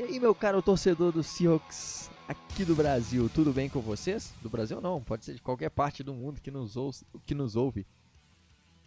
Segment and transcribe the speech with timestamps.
[0.00, 4.32] E aí, meu caro torcedor do Seahawks aqui do Brasil, tudo bem com vocês?
[4.40, 7.54] Do Brasil não, pode ser de qualquer parte do mundo que nos, ouça, que nos
[7.54, 7.86] ouve.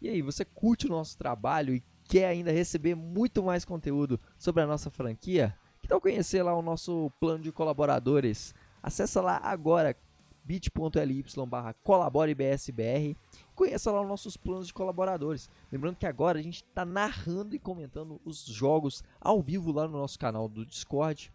[0.02, 4.64] E aí, você curte o nosso trabalho e quer ainda receber muito mais conteúdo sobre
[4.64, 5.56] a nossa franquia?
[5.84, 8.56] Que tal conhecer lá o nosso plano de colaboradores?
[8.82, 9.96] Acesse lá agora
[10.44, 13.16] bit.ly barra colaborebsbr
[13.56, 15.50] conheça lá os nossos planos de colaboradores.
[15.72, 19.98] Lembrando que agora a gente está narrando e comentando os jogos ao vivo lá no
[19.98, 21.32] nosso canal do Discord,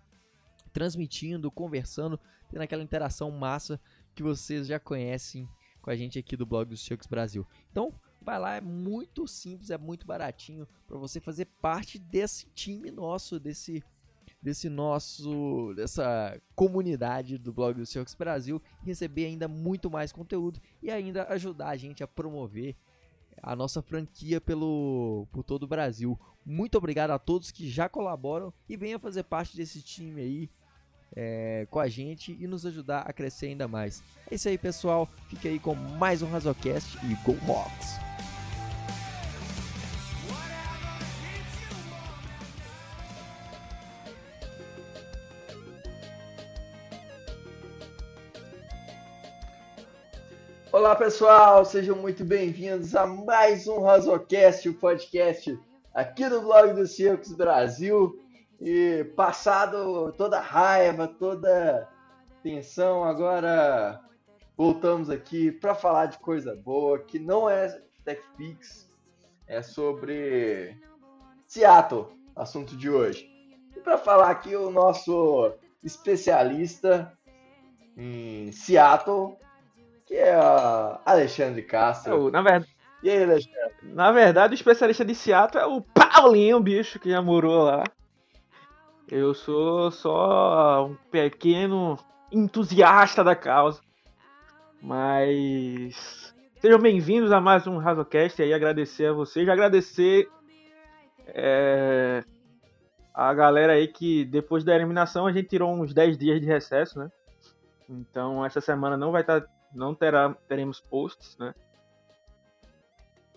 [0.72, 2.18] transmitindo, conversando,
[2.50, 3.80] tendo aquela interação massa
[4.14, 5.48] que vocês já conhecem
[5.80, 7.46] com a gente aqui do blog dos Chucks Brasil.
[7.70, 12.90] Então, vai lá, é muito simples, é muito baratinho para você fazer parte desse time
[12.90, 13.82] nosso, desse
[14.40, 20.90] desse nosso dessa comunidade do blog do Seahawks Brasil, receber ainda muito mais conteúdo e
[20.90, 22.76] ainda ajudar a gente a promover
[23.42, 26.18] a nossa franquia pelo por todo o Brasil.
[26.44, 30.50] Muito obrigado a todos que já colaboram e venham fazer parte desse time aí
[31.14, 34.02] é, com a gente e nos ajudar a crescer ainda mais.
[34.30, 35.08] É isso aí, pessoal.
[35.28, 38.17] Fique aí com mais um Razocast e Go Hawks!
[50.78, 55.58] Olá pessoal, sejam muito bem-vindos a mais um Razocast, o podcast
[55.92, 58.24] aqui do blog do Circos Brasil.
[58.60, 61.88] E passado toda raiva, toda
[62.44, 64.00] tensão, agora
[64.56, 68.88] voltamos aqui para falar de coisa boa, que não é TechPix,
[69.48, 70.80] é sobre
[71.48, 72.06] Seattle,
[72.36, 73.28] assunto de hoje.
[73.76, 75.52] E para falar aqui o nosso
[75.82, 77.12] especialista
[77.96, 79.36] em Seattle,
[80.08, 82.28] que é a Alexandre Castro.
[82.28, 82.76] É na verdade.
[83.02, 83.74] E aí, Alexandre?
[83.82, 87.84] Na verdade, o especialista de Seattle é o Paulinho, bicho, que já morou lá.
[89.06, 91.98] Eu sou só um pequeno
[92.32, 93.80] entusiasta da causa.
[94.80, 100.28] Mas sejam bem-vindos a mais um Razocast aí, agradecer a vocês, agradecer
[101.26, 102.24] é,
[103.12, 106.98] a galera aí que depois da eliminação a gente tirou uns 10 dias de recesso,
[106.98, 107.10] né?
[107.88, 111.54] Então essa semana não vai estar tá não terá, teremos posts, né?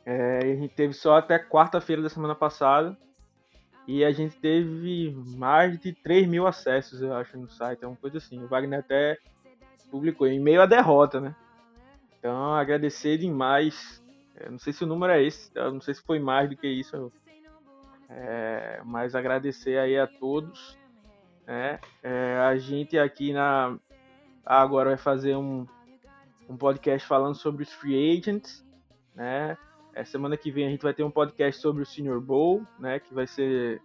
[0.06, 2.97] É, a gente teve só até quarta-feira da semana passada.
[3.88, 7.84] E a gente teve mais de 3 mil acessos, eu acho, no site.
[7.84, 8.41] É uma coisa assim.
[8.41, 9.18] O Wagner até
[9.90, 11.36] publicou em meio à derrota, né?
[12.18, 14.02] Então, agradecer demais.
[14.36, 16.50] Eu é, não sei se o número é esse, eu não sei se foi mais
[16.50, 17.12] do que isso.
[18.09, 20.78] É, mas agradecer aí a todos.
[21.46, 21.80] Né?
[22.03, 23.78] É, a gente aqui na.
[24.46, 25.68] Agora vai fazer um,
[26.51, 28.66] um podcast falando sobre os free agents,
[29.16, 29.57] né?
[29.94, 33.00] É, semana que vem a gente vai ter um podcast sobre o Senior Bowl, né?
[33.00, 33.81] Que vai ser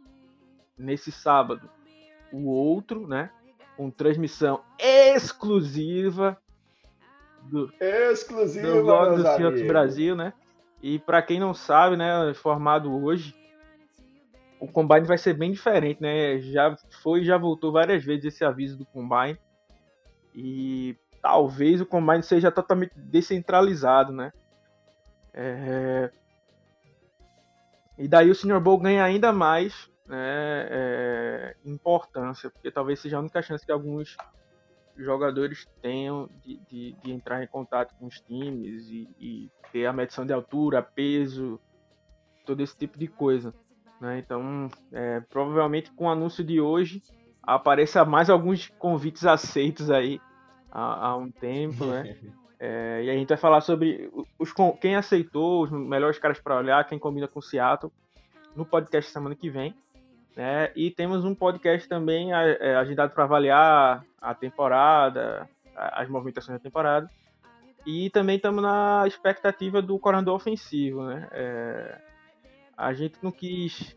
[0.76, 1.70] nesse sábado
[2.32, 3.30] o outro, né?
[3.76, 6.36] Com transmissão exclusiva
[7.42, 10.32] do, exclusiva, do blog do Seahawks Brasil, né?
[10.82, 12.34] E para quem não sabe, né?
[12.34, 13.34] Formado hoje,
[14.58, 16.38] o Combine vai ser bem diferente, né?
[16.40, 19.38] Já foi já voltou várias vezes esse aviso do Combine.
[20.34, 24.32] E talvez o Combine seja totalmente descentralizado, né?
[25.34, 26.08] É...
[27.98, 33.20] E daí o Senior Bowl ganha ainda mais né, é, importância, porque talvez seja a
[33.20, 34.16] única chance que alguns
[34.96, 39.92] jogadores tenham de, de, de entrar em contato com os times e, e, ter a
[39.92, 41.58] medição de altura, peso,
[42.44, 43.52] todo esse tipo de coisa.
[44.00, 44.18] Né?
[44.18, 47.02] Então, é, provavelmente com o anúncio de hoje
[47.42, 50.20] apareça mais alguns convites aceitos aí
[50.70, 52.16] há, há um tempo, né?
[52.58, 54.50] É, e a gente vai falar sobre os,
[54.80, 57.92] quem aceitou, os melhores caras para olhar, quem combina com Seattle,
[58.54, 59.74] no podcast semana que vem.
[60.34, 60.72] Né?
[60.74, 67.10] E temos um podcast também é, agendado para avaliar a temporada, as movimentações da temporada.
[67.86, 71.04] E também estamos na expectativa do coordenador ofensivo.
[71.04, 71.28] Né?
[71.32, 71.98] É,
[72.76, 73.96] a gente não quis,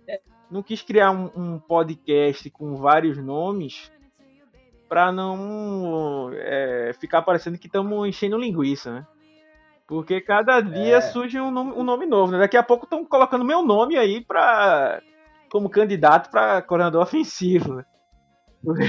[0.51, 3.91] não quis criar um, um podcast com vários nomes
[4.89, 9.07] para não é, ficar parecendo que estamos enchendo linguiça, né?
[9.88, 11.01] Porque cada dia é.
[11.01, 12.39] surge um nome, um nome, novo, né?
[12.39, 15.01] Daqui a pouco estão colocando meu nome aí para
[15.51, 17.75] como candidato para coordenador ofensivo.
[17.75, 17.86] Né?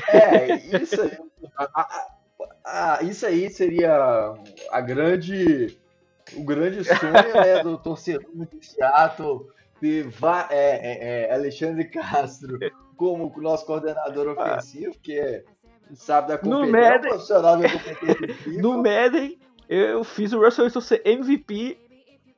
[0.08, 1.00] É, isso,
[1.56, 1.88] a,
[2.64, 4.34] a, isso aí seria
[4.72, 5.78] a grande
[6.34, 9.46] o grande sonho né, do torcedor do Seattle
[9.80, 10.06] de
[10.50, 12.58] é, é, é, Alexandre Castro
[12.96, 14.42] como nosso coordenador ah.
[14.42, 15.44] ofensivo, que é
[15.94, 18.52] sabe da competição, no Madden, profissional da competição.
[18.60, 19.38] no Madden,
[19.68, 21.78] eu fiz o Russell Wilson ser MVP,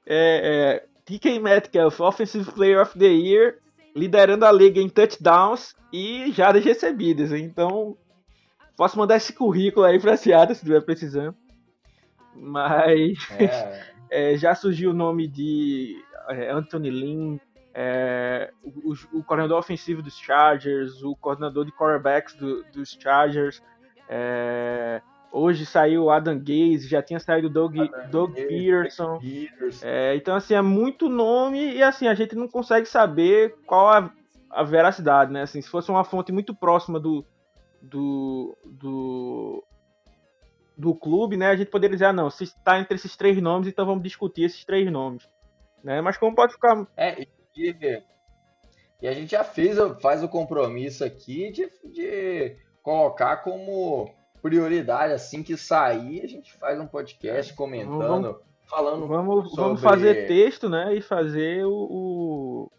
[0.06, 3.62] é, é, TK Metcalf, Offensive Player of the Year
[3.94, 7.32] liderando a liga em touchdowns e jardas recebidas.
[7.32, 7.96] Então,
[8.76, 11.37] posso mandar esse currículo aí pra Seattle se estiver precisando.
[12.34, 13.93] Mas é.
[14.32, 15.96] é, já surgiu o nome de
[16.28, 17.38] é, Anthony Lynn,
[17.74, 23.62] é, o, o, coordenador ofensivo dos Chargers, o coordenador de quarterbacks do, dos Chargers.
[24.08, 25.00] É,
[25.32, 27.74] hoje saiu Adam Gaze, já tinha saído Doug,
[28.10, 29.19] Doug Peterson.
[29.82, 34.10] É, então, assim, é muito nome e assim, a gente não consegue saber qual a,
[34.50, 35.42] a veracidade, né?
[35.42, 37.24] Assim, se fosse uma fonte muito próxima do,
[37.80, 39.64] do, do,
[40.76, 41.48] do clube, né?
[41.48, 44.42] A gente poderia dizer, ah, não, se está entre esses três nomes, então vamos discutir
[44.42, 45.26] esses três nomes.
[45.82, 46.02] Né?
[46.02, 46.86] Mas como pode ficar.
[46.96, 47.26] É,
[47.56, 48.02] e,
[49.00, 54.12] e a gente já fez, faz o compromisso aqui de, de colocar como
[54.43, 58.37] prioridade, assim que sair, a gente faz um podcast comentando, vamos,
[58.69, 59.06] falando.
[59.06, 59.64] Vamos, sobre...
[59.64, 60.94] vamos fazer texto, né?
[60.94, 62.72] E fazer o, o,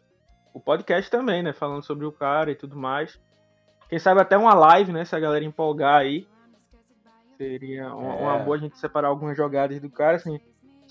[0.53, 1.53] o, podcast também, né?
[1.53, 3.19] Falando sobre o cara e tudo mais.
[3.87, 5.05] Quem sabe até uma live, né?
[5.05, 6.27] Se a galera empolgar aí.
[7.37, 8.21] Seria uma, é.
[8.21, 10.39] uma boa a gente separar algumas jogadas do cara, assim.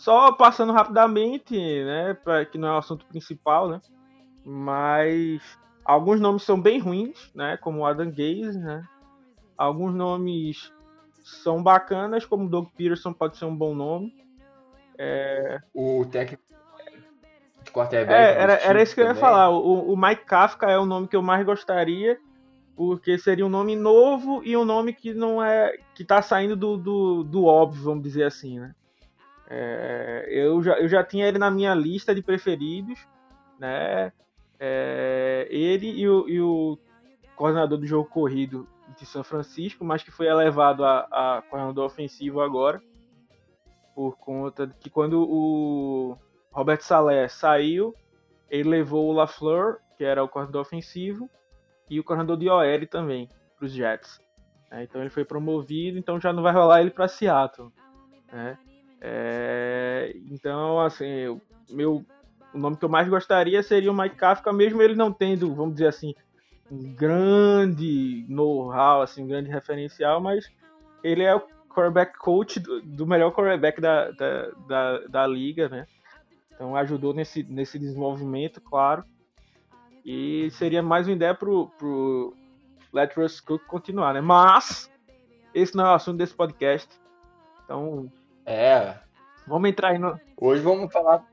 [0.02, 3.80] Só passando rapidamente, né, pra, que não é o assunto principal, né,
[4.44, 5.40] mas
[5.84, 8.82] alguns nomes são bem ruins, né, como Adam Gaze, né,
[9.56, 10.72] alguns nomes
[11.22, 14.12] são bacanas, como Doug Peterson pode ser um bom nome.
[14.98, 15.60] É...
[15.72, 16.42] O técnico
[17.62, 18.12] de quarterback.
[18.12, 19.50] É, era, era isso que eu ia falar.
[19.50, 22.18] O, o Mike Kafka é o nome que eu mais gostaria,
[22.74, 25.76] porque seria um nome novo e um nome que não é.
[25.94, 28.74] que tá saindo do, do, do óbvio, vamos dizer assim, né?
[29.54, 33.06] É, eu, já, eu já tinha ele na minha lista de preferidos,
[33.58, 34.10] né?
[34.58, 36.78] É, ele e o, e o,
[37.36, 38.66] coordenador do jogo corrido
[38.98, 42.80] de São Francisco, mas que foi elevado a, a coordenador ofensivo agora,
[43.94, 46.16] por conta de que quando o
[46.50, 47.94] Robert Salé saiu,
[48.48, 51.28] ele levou o LaFleur, que era o coordenador ofensivo,
[51.90, 53.28] e o coordenador de OL também,
[53.58, 54.18] para os Jets.
[54.70, 57.70] É, então ele foi promovido, então já não vai rolar ele para Seattle.
[58.32, 58.56] Né?
[59.04, 62.04] É, então, assim, meu,
[62.54, 65.74] o nome que eu mais gostaria seria o Mike Kafka, mesmo ele não tendo, vamos
[65.74, 66.14] dizer assim,
[66.70, 70.48] um grande know-how, assim, um grande referencial, mas
[71.02, 75.86] ele é o quarterback coach do, do melhor quarterback da, da, da, da, liga, né?
[76.54, 79.02] Então ajudou nesse, nesse desenvolvimento, claro.
[80.04, 82.36] E seria mais uma ideia pro, pro
[82.92, 83.14] Let
[83.44, 84.20] Cook continuar, né?
[84.20, 84.88] Mas
[85.52, 86.88] esse não é o assunto desse podcast.
[87.64, 88.08] Então
[88.46, 88.94] é.
[89.46, 90.18] Vamos entrar aí no.
[90.36, 91.24] Hoje vamos falar.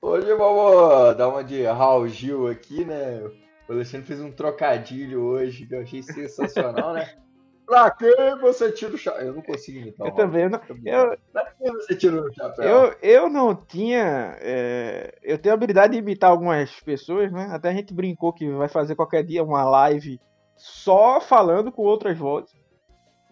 [0.00, 3.22] Hoje vamos dar uma de Raul Gil aqui, né?
[3.68, 7.08] O Alexandre fez um trocadilho hoje que eu achei sensacional, né?
[7.64, 9.28] Pra que você tira o chapéu?
[9.28, 10.08] Eu não consigo imitar.
[10.08, 10.42] Eu também.
[10.42, 10.60] Eu não...
[10.84, 11.18] Eu...
[11.32, 12.64] Pra que você tira o chapéu?
[12.64, 14.36] Eu, eu não tinha.
[14.40, 15.14] É...
[15.22, 17.48] Eu tenho a habilidade de imitar algumas pessoas, né?
[17.50, 20.20] Até a gente brincou que vai fazer qualquer dia uma live
[20.56, 22.54] só falando com outras vozes.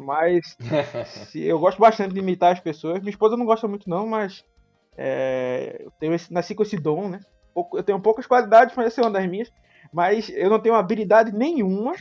[0.01, 0.57] Mas
[1.29, 3.01] se, eu gosto bastante de imitar as pessoas.
[3.01, 4.43] Minha esposa não gosta muito, não, mas
[4.97, 7.21] é, eu tenho esse, nasci com esse dom, né?
[7.75, 9.53] Eu tenho poucas qualidades, mas essa é uma das minhas.
[9.93, 11.93] Mas eu não tenho habilidade nenhuma,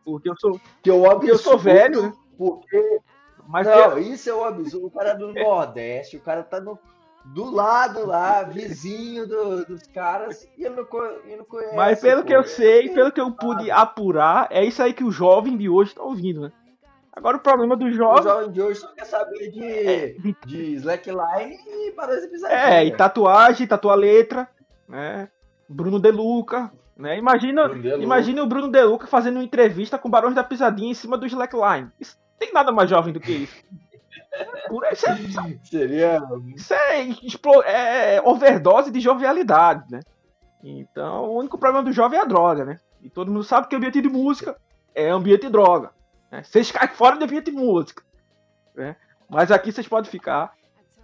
[0.05, 2.13] Porque eu sou, que eu, eu sou velho, né?
[2.37, 3.01] Porque
[3.47, 4.87] mas não, isso é o absurdo.
[4.87, 6.79] O cara é do Nordeste, o cara tá no.
[7.25, 10.87] do lado lá, vizinho do, dos caras, e não,
[11.25, 11.75] ele não conhece.
[11.75, 12.27] Mas pelo pô.
[12.27, 15.69] que eu sei, pelo que eu pude apurar, é isso aí que o jovem de
[15.69, 16.51] hoje tá ouvindo, né?
[17.15, 18.21] Agora o problema do jovem.
[18.21, 20.15] O jovem de hoje só quer saber de, é.
[20.47, 22.59] de slackline e parece pisadinha.
[22.59, 24.49] É, e tatuagem, tatuar letra,
[24.87, 25.29] né?
[25.69, 27.17] Bruno De Luca, né?
[27.17, 31.17] Imagina, imagina o Bruno De Luca fazendo uma entrevista com Barões da Pisadinha em cima
[31.17, 31.89] do slackline.
[31.99, 33.63] Isso tem nada mais jovem do que isso.
[34.91, 36.21] Isso é, Seria.
[36.55, 37.01] Isso é,
[37.65, 39.99] é, é, overdose de jovialidade, né?
[40.63, 42.79] Então, o único problema do jovem é a droga, né?
[43.01, 44.57] E todo mundo sabe que ambiente de música
[44.95, 45.91] é ambiente de droga.
[46.31, 46.41] Né?
[46.41, 48.01] Vocês caem fora do ambiente de música.
[48.73, 48.95] Né?
[49.29, 50.53] Mas aqui vocês podem ficar.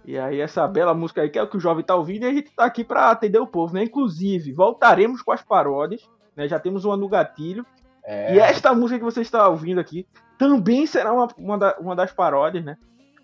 [0.04, 2.26] E aí, essa bela música aí, que é o que o jovem tá ouvindo, e
[2.26, 3.84] a gente tá aqui para atender o povo, né?
[3.84, 6.48] Inclusive, voltaremos com as paródias, né?
[6.48, 7.66] Já temos uma no gatilho.
[8.10, 8.34] É.
[8.34, 10.04] E esta música que você está ouvindo aqui
[10.36, 12.76] também será uma, uma, da, uma das paródias, né?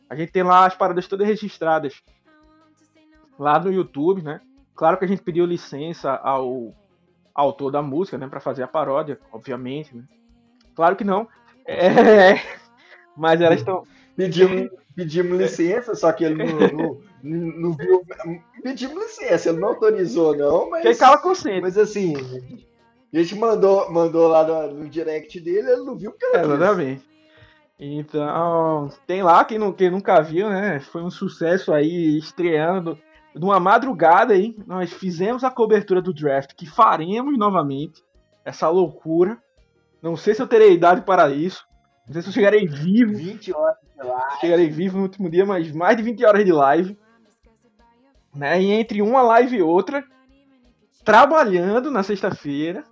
[0.08, 2.04] A gente tem lá as paródias todas registradas
[3.36, 4.40] lá no YouTube, né?
[4.76, 6.72] Claro que a gente pediu licença ao
[7.34, 10.04] autor da música, né, para fazer a paródia, obviamente, né?
[10.76, 11.26] Claro que não.
[11.66, 12.34] É,
[13.16, 13.82] mas elas estão
[14.16, 18.06] pedimos, pedimos licença, só que ele não, não, não, viu.
[18.62, 20.82] Pedimos licença, ele não autorizou, não, mas.
[20.82, 21.62] Quem cala consciente.
[21.62, 22.14] Mas assim,
[23.12, 26.46] a gente mandou, mandou lá no, no direct dele, ele não viu porque era.
[26.46, 27.16] Exatamente.
[27.78, 30.80] Então, tem lá, quem, não, quem nunca viu, né?
[30.80, 32.98] Foi um sucesso aí, estreando.
[33.34, 38.02] Numa madrugada aí, nós fizemos a cobertura do draft, que faremos novamente.
[38.44, 39.38] Essa loucura.
[40.00, 41.66] Não sei se eu terei idade para isso.
[42.06, 43.14] Não sei se eu chegarei vivo.
[43.14, 44.40] 20 horas de live.
[44.40, 46.98] Chegarei vivo no último dia, mas mais de 20 horas de live.
[48.34, 48.62] Né?
[48.62, 50.04] E entre uma live e outra,
[51.04, 52.84] trabalhando na sexta-feira,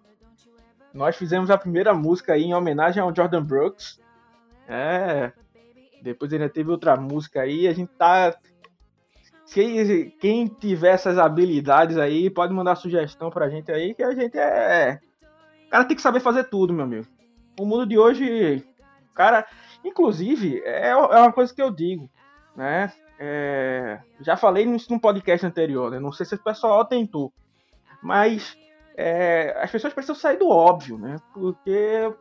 [0.94, 4.00] nós fizemos a primeira música aí em homenagem ao Jordan Brooks.
[4.68, 5.32] É.
[6.00, 7.66] Depois ainda teve outra música aí.
[7.66, 8.32] A gente tá.
[9.52, 14.38] Quem, quem tiver essas habilidades aí, pode mandar sugestão pra gente aí, que a gente
[14.38, 15.00] é.
[15.66, 17.06] O cara tem que saber fazer tudo, meu amigo.
[17.58, 18.64] O mundo de hoje.
[19.14, 19.44] Cara.
[19.84, 22.08] Inclusive, é, é uma coisa que eu digo,
[22.56, 22.90] né?
[23.18, 26.00] É, já falei nisso num podcast anterior, né?
[26.00, 27.32] Não sei se o pessoal tentou.
[28.02, 28.56] Mas
[28.96, 31.16] é, as pessoas precisam sair do óbvio, né?
[31.32, 32.12] Porque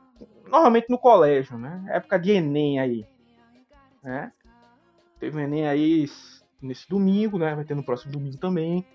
[0.48, 1.84] normalmente no colégio, né?
[1.90, 3.06] Época de Enem aí,
[4.02, 4.32] né?
[5.20, 6.06] Teve Enem aí
[6.62, 7.56] nesse domingo, né?
[7.56, 8.86] Vai ter no próximo domingo também.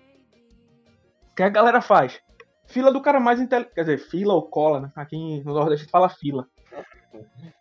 [1.31, 2.21] O que a galera faz?
[2.67, 3.73] Fila do cara mais inteligente.
[3.73, 4.91] Quer dizer, fila ou cola, né?
[4.95, 6.47] Aqui no Nordeste fala fila.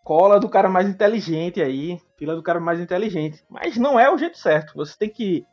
[0.05, 2.01] Cola do cara mais inteligente aí.
[2.17, 3.45] Fila do cara mais inteligente.
[3.49, 4.75] Mas não é o jeito certo.
[4.75, 5.47] Você tem que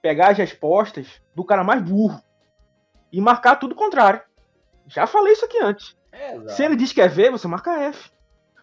[0.00, 2.20] pegar as respostas do cara mais burro.
[3.16, 4.20] E marcar tudo contrário.
[4.86, 5.96] Já falei isso aqui antes.
[6.12, 8.10] É, Se ele diz que é V, você marca F.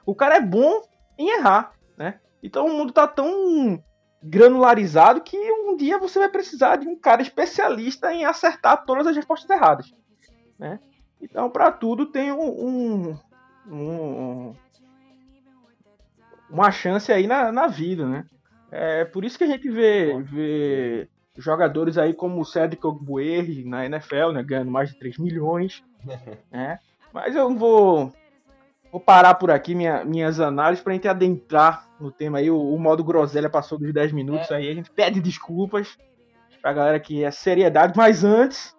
[0.05, 0.83] O cara é bom
[1.17, 2.19] em errar, né?
[2.43, 3.83] Então o mundo tá tão
[4.22, 9.15] granularizado que um dia você vai precisar de um cara especialista em acertar todas as
[9.15, 9.91] respostas erradas,
[10.60, 10.79] né?
[11.19, 13.19] Então para tudo tem um, um,
[13.67, 14.55] um,
[16.48, 18.27] uma chance aí na, na vida, né?
[18.69, 23.85] É por isso que a gente vê, vê jogadores aí como o Cedric Ogbuerri na
[23.85, 25.83] NFL, né, ganhando mais de 3 milhões,
[26.51, 26.79] né?
[27.11, 28.11] Mas eu vou,
[28.91, 32.49] vou parar por aqui minha, minhas análises para gente adentrar no tema aí.
[32.49, 34.55] O, o, modo groselha passou dos 10 minutos é.
[34.55, 34.69] aí.
[34.69, 35.97] A gente pede desculpas
[36.59, 37.93] pra galera que é seriedade.
[37.95, 38.75] Mas antes,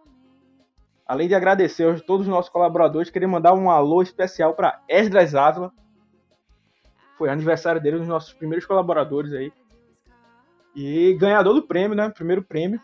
[1.06, 5.34] além de agradecer a todos os nossos colaboradores, queria mandar um alô especial para Esdras
[5.34, 5.72] Ávila.
[7.16, 9.52] Foi aniversário dele, um dos nossos primeiros colaboradores aí.
[10.74, 12.08] E ganhador do prêmio, né?
[12.08, 12.80] Primeiro prêmio.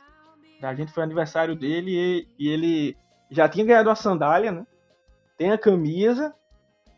[0.62, 2.96] A gente foi aniversário dele e, e ele
[3.30, 4.66] já tinha ganhado a sandália, né?
[5.40, 6.34] tem a camisa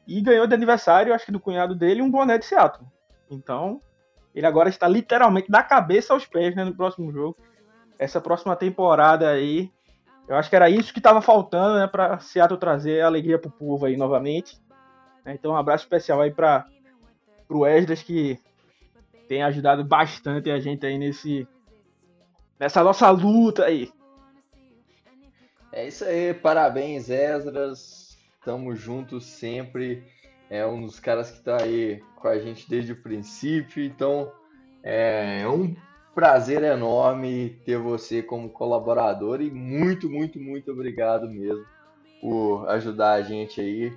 [0.05, 2.85] e ganhou de aniversário, acho que do cunhado dele, um boné de Seattle.
[3.31, 3.81] Então,
[4.35, 7.37] ele agora está literalmente da cabeça aos pés né, no próximo jogo.
[7.97, 9.71] Essa próxima temporada aí,
[10.27, 13.53] eu acho que era isso que estava faltando né, para Seattle trazer alegria para o
[13.53, 14.61] povo aí novamente.
[15.25, 16.67] Então, um abraço especial aí para
[17.49, 18.41] o Esdras que
[19.33, 21.49] tem ajudado bastante a gente aí nesse
[22.61, 23.91] nessa nossa luta aí.
[25.73, 28.19] É isso aí, parabéns, Esdras.
[28.45, 30.05] Tamo junto sempre.
[30.51, 33.83] É um dos caras que tá aí com a gente desde o princípio.
[33.83, 34.31] Então,
[34.83, 35.75] é um
[36.15, 41.65] prazer enorme ter você como colaborador e muito, muito, muito obrigado mesmo
[42.21, 43.97] por ajudar a gente aí.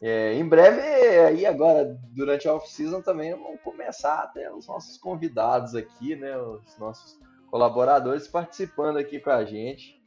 [0.00, 4.98] É, em breve, aí agora, durante a off-season também, vamos começar a ter os nossos
[4.98, 6.36] convidados aqui, né?
[6.36, 7.18] Os nossos
[7.50, 10.02] colaboradores participando aqui com a gente.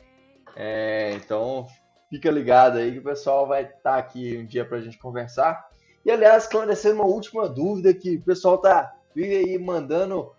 [0.56, 1.68] É, então,
[2.10, 4.98] Fica ligado aí que o pessoal vai estar tá aqui um dia para a gente
[4.98, 5.70] conversar.
[6.04, 10.32] E aliás, esclarecendo uma última dúvida que o pessoal tá vive aí mandando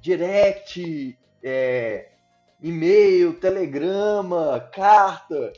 [0.00, 2.10] direct, é,
[2.62, 5.52] e-mail, telegrama, carta.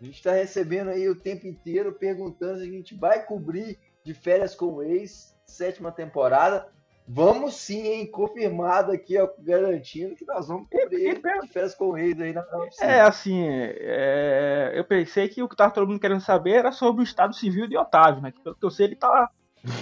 [0.00, 4.14] A gente está recebendo aí o tempo inteiro perguntando se a gente vai cobrir de
[4.14, 6.68] férias com o ex, sétima temporada.
[7.10, 8.06] Vamos sim, hein?
[8.06, 12.44] Confirmado aqui, ó, garantindo que nós vamos cobrir de férias com o ex aí na
[12.80, 17.02] É, assim, é, eu pensei que o que tava todo mundo querendo saber era sobre
[17.02, 18.30] o estado civil de Otávio, né?
[18.30, 19.30] Que pelo que eu sei, ele tá,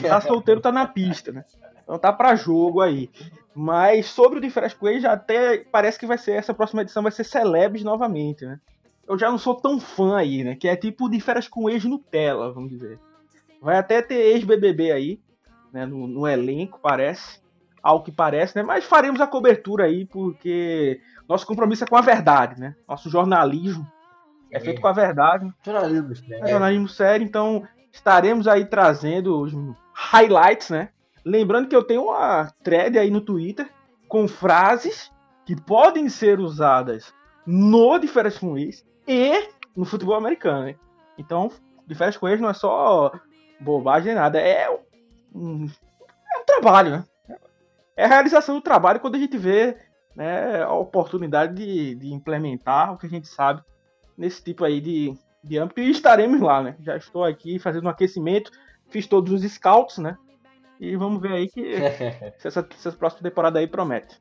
[0.03, 1.45] tá solteiro, tá na pista, né?
[1.83, 3.11] Então tá para jogo aí.
[3.53, 6.83] Mas sobre o de férias com ex, já até parece que vai ser, essa próxima
[6.83, 8.61] edição vai ser Celebs novamente, né?
[9.09, 10.57] Eu já não sou tão fã aí, né?
[10.57, 12.99] Que é tipo de férias com ex Nutella, vamos dizer.
[13.61, 15.21] Vai até ter ex-BBB aí,
[15.73, 15.87] né?
[15.87, 17.41] No, no elenco, parece.
[17.83, 18.65] Ao que parece, né?
[18.65, 22.75] Mas faremos a cobertura aí, porque nosso compromisso é com a verdade, né?
[22.89, 23.87] Nosso jornalismo
[24.51, 25.53] é, é feito com a verdade.
[25.65, 26.45] Jornalismo sério.
[26.45, 29.53] É jornalismo sério, então estaremos aí trazendo os
[29.93, 30.91] highlights, né?
[31.25, 33.69] Lembrando que eu tenho uma thread aí no Twitter
[34.09, 35.11] com frases
[35.45, 37.13] que podem ser usadas
[37.47, 40.69] no de férias com ex e no futebol americano.
[40.69, 40.79] Hein?
[41.19, 41.51] Então,
[41.87, 43.13] de férias com ex não é só
[43.61, 44.69] bobagem nada, é
[45.35, 47.05] um, é um trabalho, né?
[47.97, 49.79] É a realização do trabalho quando a gente vê
[50.15, 53.63] né, a oportunidade de, de implementar o que a gente sabe
[54.17, 56.77] nesse tipo aí de, de âmbito e estaremos lá, né?
[56.81, 58.51] Já estou aqui fazendo um aquecimento,
[58.89, 60.17] fiz todos os scouts, né?
[60.79, 61.77] E vamos ver aí que
[62.39, 64.21] se essa, se essa próxima temporada aí promete.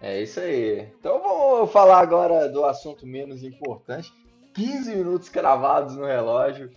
[0.00, 0.88] É isso aí.
[0.98, 4.12] Então vamos falar agora do assunto menos importante.
[4.54, 6.70] 15 minutos cravados no relógio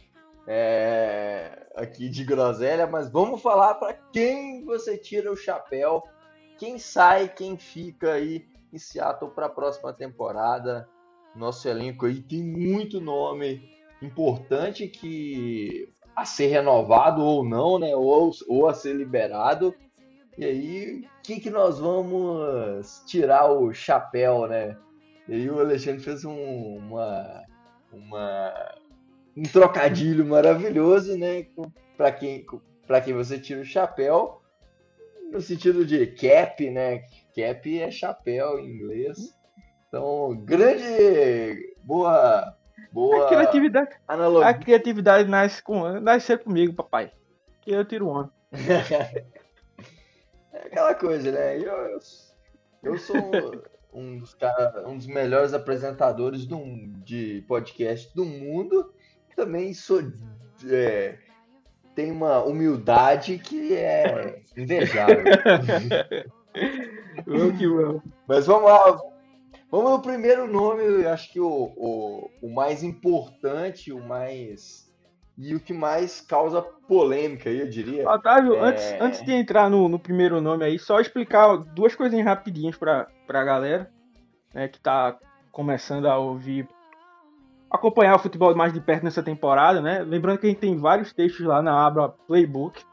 [0.45, 6.03] é, aqui de groselha, mas vamos falar para quem você tira o chapéu,
[6.57, 10.87] quem sai, quem fica aí em Seattle para a próxima temporada.
[11.35, 17.95] Nosso elenco aí tem muito nome importante que a ser renovado ou não, né?
[17.95, 19.73] Ou, ou a ser liberado.
[20.37, 24.77] E aí, o que, que nós vamos tirar o chapéu, né?
[25.27, 27.43] E aí o Alexandre fez um, uma,
[27.91, 28.75] uma,
[29.37, 31.45] um trocadilho maravilhoso, né?
[31.95, 32.45] Para quem,
[32.88, 34.41] para quem você tira o chapéu,
[35.31, 37.03] no sentido de cap, né?
[37.36, 39.38] Cap é chapéu em inglês.
[39.88, 42.55] Então, grande, boa
[42.93, 43.25] Boa.
[43.25, 44.49] A criatividade, analogia.
[44.49, 47.12] a criatividade nasce com, nasce comigo, papai.
[47.60, 48.29] Que eu tiro onda.
[48.51, 49.25] é
[50.65, 51.58] aquela coisa, né?
[51.58, 51.99] Eu, eu,
[52.84, 53.17] eu sou
[53.93, 56.60] um dos, cara, um dos melhores apresentadores do,
[57.04, 58.93] de podcast do mundo.
[59.36, 60.02] Também sou.
[60.65, 61.17] É,
[61.95, 65.23] tem uma humildade que é invejável.
[68.28, 68.99] Mas vamos lá,
[69.73, 74.92] Vamos no primeiro nome, eu acho que o, o, o mais importante, o mais.
[75.38, 78.08] E o que mais causa polêmica, eu diria.
[78.08, 78.60] Otávio, é...
[78.60, 83.08] antes, antes de entrar no, no primeiro nome aí, só explicar duas coisinhas rapidinhas pra,
[83.26, 83.89] pra galera
[84.54, 85.17] né, que tá
[85.52, 86.67] começando a ouvir,
[87.69, 90.04] acompanhar o futebol mais de perto nessa temporada, né?
[90.04, 92.84] Lembrando que a gente tem vários textos lá na aba Playbook,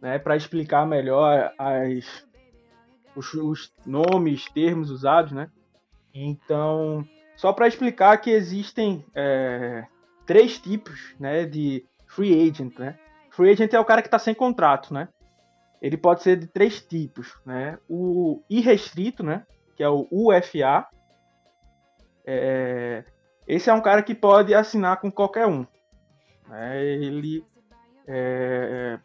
[0.00, 2.26] né, para explicar melhor as,
[3.16, 5.50] os, os nomes, termos usados, né?
[6.12, 7.04] Então,
[7.36, 9.84] só para explicar que existem é,
[10.26, 12.78] três tipos né, de free agent.
[12.78, 12.98] Né?
[13.30, 14.92] Free agent é o cara que está sem contrato.
[14.92, 15.08] Né?
[15.80, 17.34] Ele pode ser de três tipos.
[17.44, 17.78] Né?
[17.88, 19.44] O irrestrito, né,
[19.76, 20.86] que é o UFA.
[22.26, 23.04] É,
[23.46, 25.66] esse é um cara que pode assinar com qualquer um.
[26.48, 26.84] Né?
[26.84, 27.44] Ele
[28.06, 28.98] é,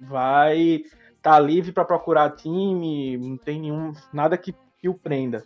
[0.00, 5.42] vai estar tá livre para procurar time, não tem nenhum nada que, que o prenda.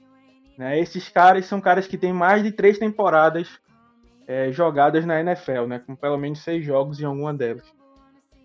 [0.57, 0.79] Né?
[0.81, 3.49] Esses caras são caras que têm mais de três temporadas
[4.29, 5.79] é, jogadas na NFL, né?
[5.79, 7.65] com pelo menos seis jogos em alguma delas.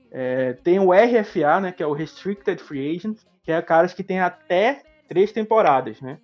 [0.09, 4.03] É, tem o RFA, né, que é o Restricted Free Agent, que é caras que
[4.03, 6.19] têm até três temporadas, né?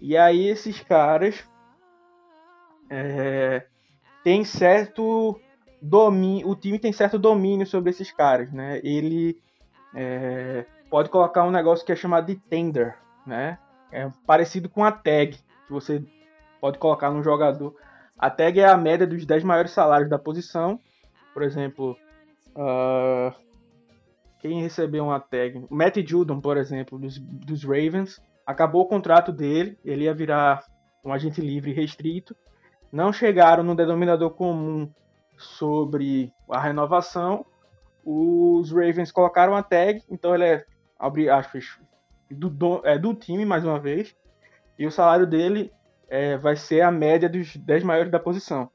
[0.00, 1.42] E aí esses caras
[2.90, 3.64] é,
[4.22, 5.40] tem certo
[5.80, 8.78] domínio, o time tem certo domínio sobre esses caras, né?
[8.84, 9.40] Ele
[9.94, 13.58] é, pode colocar um negócio que é chamado de tender, né?
[13.90, 15.32] É parecido com a tag,
[15.66, 16.04] que você
[16.60, 17.74] pode colocar no jogador.
[18.18, 20.80] A tag é a média dos 10 maiores salários da posição.
[21.32, 21.96] Por exemplo,
[22.56, 23.32] uh,
[24.40, 25.64] quem recebeu uma tag?
[25.70, 30.64] Matt Judon, por exemplo, dos, dos Ravens, acabou o contrato dele, ele ia virar
[31.04, 32.34] um agente livre restrito.
[32.90, 34.90] Não chegaram no denominador comum
[35.36, 37.46] sobre a renovação.
[38.04, 40.64] Os Ravens colocaram a tag, então ele é,
[40.98, 41.78] abre aspas,
[42.30, 44.16] do, é, do time, mais uma vez,
[44.78, 45.72] e o salário dele
[46.08, 48.70] é, vai ser a média dos 10 maiores da posição.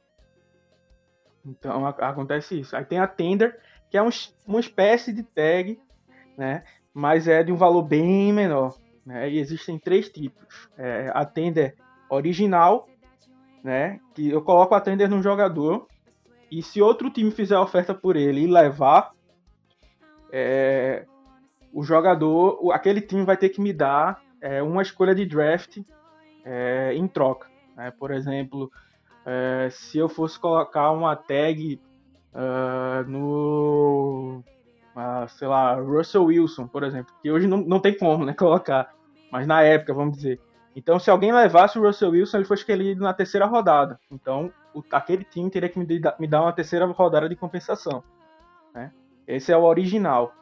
[1.45, 2.75] Então a, acontece isso.
[2.75, 4.09] Aí tem a tender, que é um,
[4.47, 5.79] uma espécie de tag,
[6.37, 6.63] né?
[6.93, 8.75] Mas é de um valor bem menor.
[9.05, 9.29] né?
[9.29, 10.69] E existem três tipos.
[10.77, 11.75] É, a tender
[12.09, 12.87] original,
[13.63, 13.99] né?
[14.13, 15.87] Que eu coloco a tender no jogador
[16.51, 19.11] e se outro time fizer oferta por ele e levar,
[20.31, 21.05] é,
[21.73, 25.79] o jogador, aquele time vai ter que me dar é, uma escolha de draft
[26.43, 27.47] é, em troca.
[27.75, 27.91] Né?
[27.91, 28.71] Por exemplo,
[29.25, 31.79] é, se eu fosse colocar uma tag
[32.33, 34.43] uh, no,
[34.95, 38.93] uh, sei lá, Russell Wilson, por exemplo, que hoje não, não tem como né, colocar,
[39.31, 40.39] mas na época, vamos dizer.
[40.75, 43.99] Então, se alguém levasse o Russell Wilson, ele foi escolhido na terceira rodada.
[44.11, 45.85] Então, o, aquele time teria que me,
[46.19, 48.03] me, dar uma terceira rodada de compensação.
[48.73, 48.91] Né?
[49.27, 50.33] Esse é o original.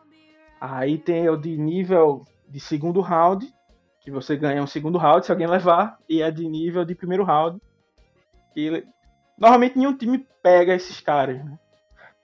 [0.59, 3.53] Aí tem o de nível de segundo round,
[4.01, 7.23] que você ganha um segundo round se alguém levar, e é de nível de primeiro
[7.23, 7.61] round.
[8.53, 8.85] Que
[9.37, 11.43] normalmente nenhum time pega esses caras.
[11.45, 11.59] Né?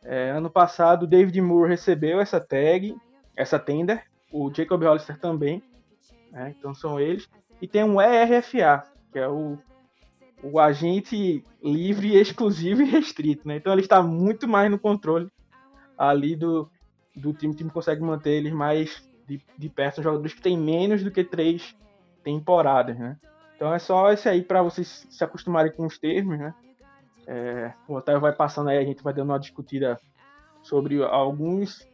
[0.04, 2.96] É, ano passado, o David Moore recebeu essa tag,
[3.36, 5.62] essa tender, o Jacob Hollister também.
[6.32, 6.56] Né?
[6.58, 7.30] Então são eles.
[7.62, 9.58] E tem um ERFA, que é o,
[10.42, 13.48] o agente livre, exclusivo e restrito.
[13.48, 13.58] Né?
[13.58, 15.30] Então ele está muito mais no controle
[15.96, 16.70] ali do,
[17.16, 17.54] do time.
[17.54, 20.02] O time consegue manter eles mais de, de perto.
[20.02, 21.76] Jogadores que têm menos do que três
[22.24, 22.98] temporadas.
[22.98, 23.18] Né?
[23.56, 26.40] Então é só esse aí para vocês se acostumarem com os termos.
[26.40, 26.54] Né?
[27.28, 30.00] É, o Otávio vai passando aí, a gente vai dando uma discutida
[30.64, 31.88] sobre alguns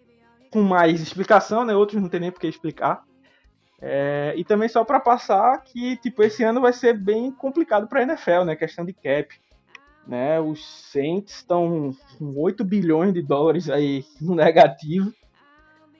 [0.52, 1.76] com mais explicação, né?
[1.76, 3.04] Outros não tem nem por que explicar.
[3.82, 8.00] É, e também só para passar que tipo esse ano vai ser bem complicado para
[8.00, 8.56] a NFL, né?
[8.56, 9.28] Questão de cap,
[10.08, 10.40] né?
[10.40, 15.12] Os Saints estão com 8 bilhões de dólares aí no negativo.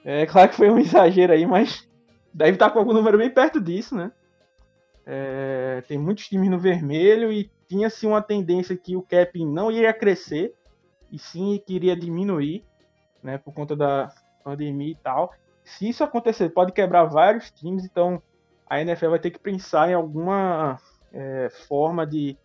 [0.04, 1.88] É claro que foi um exagero aí, mas
[2.34, 4.12] deve estar com algum número bem perto disso, né?
[5.06, 9.94] É, tem muitos times no vermelho e tinha-se uma tendência que o cap não ia
[9.94, 10.54] crescer
[11.12, 12.64] e sim que iria diminuir,
[13.22, 13.38] né?
[13.38, 14.12] Por conta da
[14.44, 18.22] pandemia e tal se isso acontecer, pode quebrar vários times, então
[18.70, 20.80] a NFL vai ter que pensar em alguma
[21.12, 22.38] é, forma de,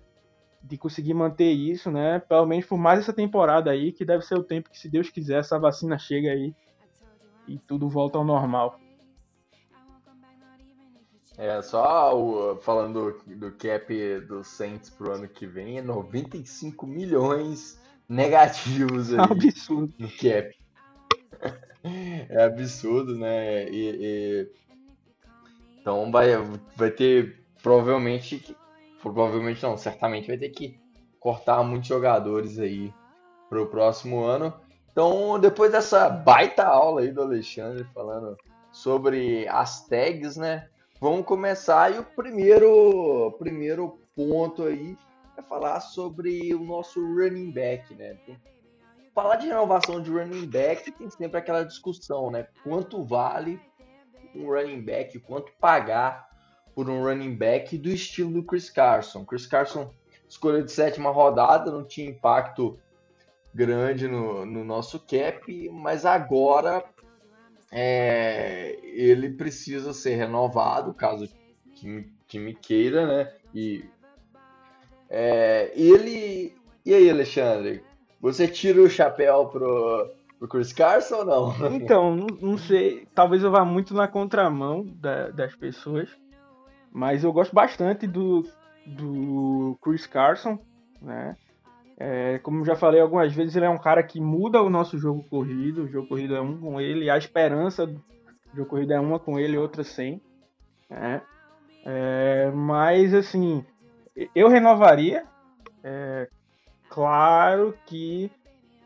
[0.63, 2.21] de conseguir manter isso, né?
[2.21, 5.11] Pelo menos por mais essa temporada aí, que deve ser o tempo que, se Deus
[5.11, 6.55] quiser, essa vacina chega aí
[7.49, 8.79] e tudo volta ao normal.
[11.37, 16.85] É, só o, falando do, do cap do Saints pro ano que vem, é 95
[16.85, 19.95] milhões negativos aí Absurdo.
[19.99, 20.59] no cap.
[22.29, 23.69] é absurdo, né?
[23.71, 24.53] E, e...
[25.81, 26.31] Então vai,
[26.77, 28.57] vai ter provavelmente,
[29.01, 30.77] provavelmente não, certamente vai ter que
[31.21, 32.93] cortar muitos jogadores aí
[33.49, 34.53] para o próximo ano.
[34.99, 38.37] Então, depois dessa baita aula aí do Alexandre falando
[38.73, 40.69] sobre as tags, né?
[41.01, 44.99] Vamos começar e o primeiro, primeiro ponto aí
[45.37, 48.19] é falar sobre o nosso running back, né?
[49.15, 52.49] Falar de renovação de running back tem sempre aquela discussão, né?
[52.65, 53.61] Quanto vale
[54.35, 56.29] um running back, quanto pagar
[56.75, 59.25] por um running back do estilo do Chris Carson.
[59.25, 59.93] Chris Carson
[60.29, 62.81] escolheu de sétima rodada, não tinha impacto
[63.55, 66.85] grande no, no nosso cap, mas agora
[67.73, 73.33] é, ele precisa ser renovado, caso o time, time queira, né?
[73.55, 73.85] E
[75.09, 76.55] é, ele.
[76.85, 77.83] E aí, Alexandre?
[78.21, 81.55] Você tira o chapéu pro, pro Chris Carson ou não?
[81.75, 83.07] Então, não, não sei.
[83.15, 86.09] Talvez eu vá muito na contramão da, das pessoas.
[86.91, 88.45] Mas eu gosto bastante do,
[88.87, 90.59] do Chris Carson,
[91.01, 91.37] né?
[92.01, 95.25] É, como já falei algumas vezes, ele é um cara que muda o nosso jogo
[95.29, 95.85] corrido.
[95.85, 98.01] O jogo corrido é um com ele, a esperança do
[98.55, 100.23] jogo corrido é uma com ele e outra sem.
[100.89, 101.21] Né?
[101.85, 103.65] É, mas, assim,
[104.35, 105.25] eu renovaria.
[105.83, 106.29] É,
[106.89, 108.31] Claro que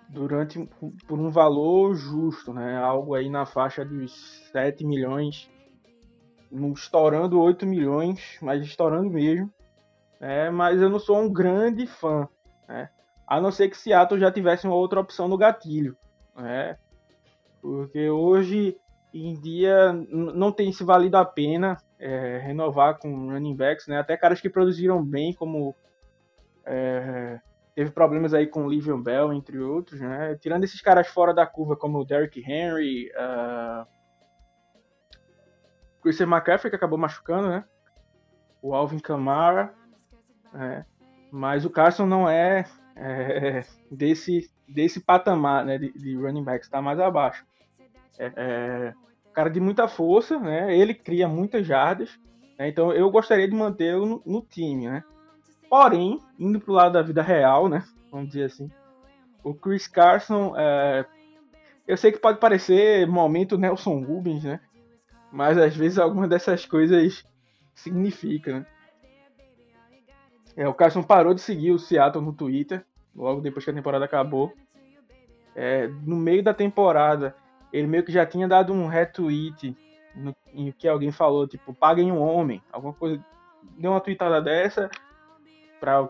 [0.09, 0.69] durante
[1.07, 2.77] por um valor justo, né?
[2.77, 4.13] Algo aí na faixa dos
[4.53, 5.49] 7 milhões,
[6.75, 9.51] estourando 8 milhões, mas estourando mesmo.
[10.21, 12.29] É, mas eu não sou um grande fã,
[12.69, 12.91] né?
[13.33, 15.97] A não ser que Seattle já tivesse uma outra opção no gatilho,
[16.37, 16.77] né?
[17.63, 18.77] Porque hoje
[19.15, 23.99] em dia não tem se valido a pena é, renovar com running backs, né?
[23.99, 25.75] Até caras que produziram bem, como
[26.67, 27.41] é,
[27.75, 30.37] teve problemas aí com o Livion Bell, entre outros, né?
[30.39, 33.87] Tirando esses caras fora da curva, como o Derrick Henry, uh...
[36.03, 37.65] Christian McCaffrey, que acabou machucando, né?
[38.61, 39.73] O Alvin Kamara,
[40.53, 40.85] né?
[41.31, 42.67] Mas o Carson não é,
[42.97, 45.79] é desse, desse patamar, né?
[45.79, 47.45] De, de running back, está mais abaixo.
[48.19, 48.95] É, é,
[49.33, 50.77] cara de muita força, né?
[50.77, 52.19] Ele cria muitas jardas,
[52.59, 52.69] né?
[52.69, 55.05] Então eu gostaria de mantê-lo no, no time, né?
[55.69, 57.83] Porém, indo pro lado da vida real, né?
[58.11, 58.71] Vamos dizer assim.
[59.43, 61.05] O Chris Carson, é...
[61.89, 64.61] eu sei que pode parecer momento Nelson Rubens, né?
[65.33, 67.25] mas às vezes alguma dessas coisas
[67.75, 68.67] significa, né?
[70.57, 72.85] É, o Carson parou de seguir o Seattle no Twitter,
[73.15, 74.53] logo depois que a temporada acabou.
[75.55, 77.35] É, no meio da temporada,
[77.73, 79.77] ele meio que já tinha dado um retweet
[80.15, 83.23] no, em que alguém falou, tipo, paguem um homem, alguma coisa.
[83.79, 84.91] Deu uma tweetada dessa
[85.81, 86.09] pra,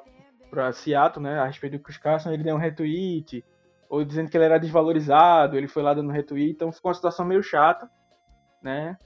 [0.50, 3.44] pra Seattle, né, a respeito do Chris Carson, ele deu um retweet,
[3.88, 7.24] ou dizendo que ele era desvalorizado, ele foi lá dando retweet, então ficou uma situação
[7.24, 7.88] meio chata,
[8.62, 8.96] né.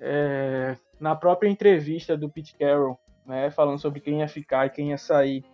[0.00, 4.90] É, na própria entrevista do Pete Carroll, né, falando sobre quem ia ficar e quem
[4.90, 5.44] ia sair,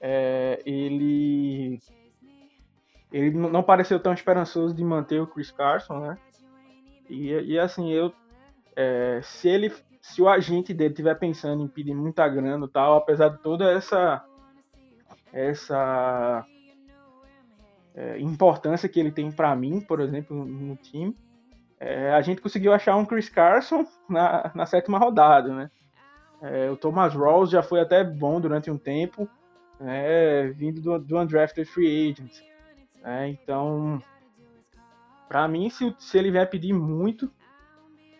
[0.00, 1.78] é, ele
[3.12, 6.18] ele não pareceu tão esperançoso de manter o Chris Carson, né?
[7.08, 8.12] E, e assim, eu
[8.74, 12.96] é, se ele se o agente dele estiver pensando em pedir muita grana e tal,
[12.96, 14.24] apesar de toda essa
[15.32, 16.44] essa
[17.94, 21.16] é, importância que ele tem para mim, por exemplo, no, no time,
[21.78, 25.70] é, a gente conseguiu achar um Chris Carson na, na sétima rodada, né?
[26.42, 29.28] É, o Thomas Rawls já foi até bom durante um tempo,
[29.78, 32.42] né, vindo do, do undrafted free agent.
[33.00, 34.02] Né, então,
[35.28, 37.30] para mim, se, se ele vier pedir muito,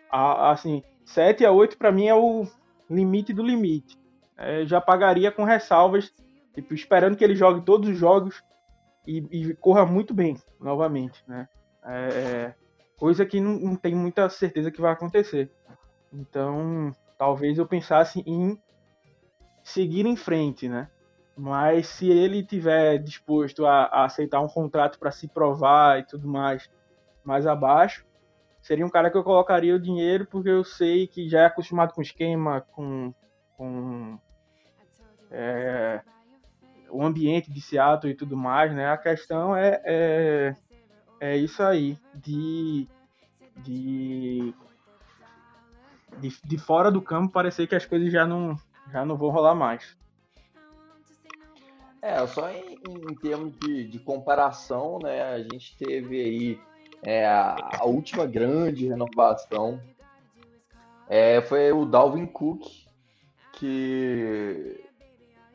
[0.09, 2.47] a, assim, 7 a 8 para mim é o
[2.89, 3.99] limite do limite.
[4.37, 6.13] É, já pagaria com ressalvas,
[6.53, 8.41] tipo, esperando que ele jogue todos os jogos
[9.05, 11.47] e, e corra muito bem novamente, né?
[11.85, 12.55] É, é
[12.97, 15.51] coisa que não, não tem muita certeza que vai acontecer.
[16.11, 18.59] Então, talvez eu pensasse em
[19.63, 20.89] seguir em frente, né?
[21.37, 26.27] Mas se ele tiver disposto a, a aceitar um contrato para se provar e tudo
[26.27, 26.69] mais
[27.23, 28.05] mais abaixo,
[28.61, 31.93] seria um cara que eu colocaria o dinheiro porque eu sei que já é acostumado
[31.93, 33.13] com esquema, com,
[33.55, 34.19] com
[35.31, 36.01] é,
[36.89, 38.89] o ambiente de Seattle e tudo mais, né?
[38.89, 40.55] A questão é, é,
[41.21, 42.85] é isso aí, de,
[43.59, 44.53] de
[46.23, 48.57] de, de fora do campo parecer que as coisas já não,
[48.91, 49.97] já não vão rolar mais.
[52.01, 56.59] É, só em, em termos de, de, comparação, né, a gente teve aí
[57.01, 59.79] é, a, última grande renovação
[61.07, 62.65] é, foi o Dalvin Cook,
[63.53, 64.83] que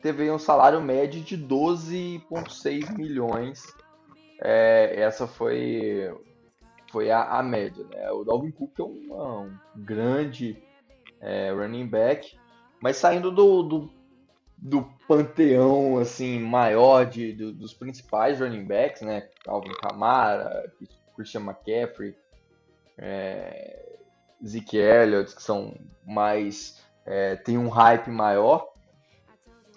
[0.01, 3.63] teve um salário médio de 12,6 milhões.
[4.41, 6.11] É, essa foi
[6.91, 7.85] foi a, a média.
[7.85, 8.11] Né?
[8.11, 10.61] O Dalvin Cook é um, um grande
[11.21, 12.37] é, running back,
[12.81, 13.93] mas saindo do, do,
[14.57, 19.29] do panteão assim maior de, do, dos principais running backs, né?
[19.47, 20.71] Alvin Kamara,
[21.15, 22.15] Christian McCaffrey,
[22.97, 23.97] é,
[24.45, 25.75] Zeke Elliott, que são
[26.05, 28.67] mais é, tem um hype maior.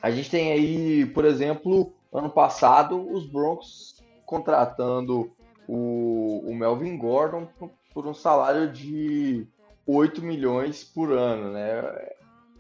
[0.01, 5.33] A gente tem aí, por exemplo, ano passado os Broncos contratando
[5.68, 7.48] o, o Melvin Gordon
[7.92, 9.46] por um salário de
[9.87, 11.83] 8 milhões por ano, né?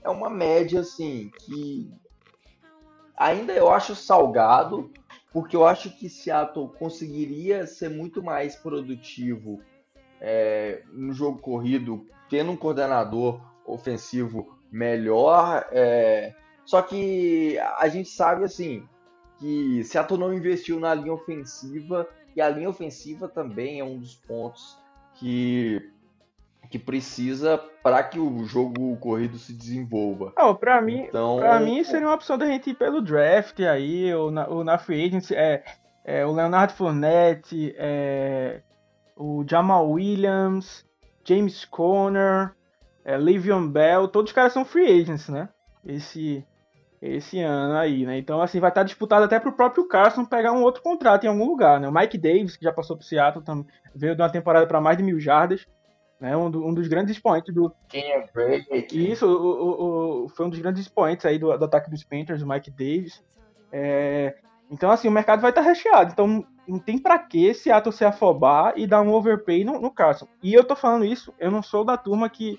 [0.02, 1.90] É uma média assim que
[3.16, 4.90] ainda eu acho salgado,
[5.32, 9.60] porque eu acho que Seattle conseguiria ser muito mais produtivo
[10.20, 15.66] é, no jogo corrido, tendo um coordenador ofensivo melhor.
[15.70, 16.34] É,
[16.64, 18.86] só que a gente sabe assim
[19.38, 24.14] que Seattle não investiu na linha ofensiva e a linha ofensiva também é um dos
[24.14, 24.78] pontos
[25.14, 25.90] que,
[26.70, 30.32] que precisa para que o jogo corrido se desenvolva.
[30.38, 34.12] Oh, para mim, então, para mim seria uma opção da gente ir pelo draft aí,
[34.14, 35.62] ou na, ou na free agency, é,
[36.04, 38.62] é, o Leonardo Fournette, é,
[39.16, 40.84] o Jamal Williams,
[41.24, 42.52] James Conner,
[43.04, 45.48] é, Le'Veon Bell, todos os caras são free agents, né?
[45.84, 46.44] Esse,
[47.02, 48.16] esse ano aí, né?
[48.16, 51.44] Então, assim, vai estar disputado até pro próprio Carson pegar um outro contrato em algum
[51.44, 51.88] lugar, né?
[51.88, 54.96] O Mike Davis, que já passou pro Seattle, também, veio de uma temporada para mais
[54.96, 55.66] de mil jardas,
[56.20, 56.36] né?
[56.36, 57.74] Um, do, um dos grandes expoentes do...
[57.88, 58.86] Kenny Break.
[58.92, 62.40] Isso, o, o, o, foi um dos grandes expoentes aí do, do ataque dos Panthers,
[62.40, 63.20] o Mike Davis.
[63.72, 64.36] É...
[64.70, 66.12] Então, assim, o mercado vai estar recheado.
[66.12, 70.28] Então, não tem para que Seattle se afobar e dar um overpay no, no Carson.
[70.40, 72.56] E eu tô falando isso, eu não sou da turma que,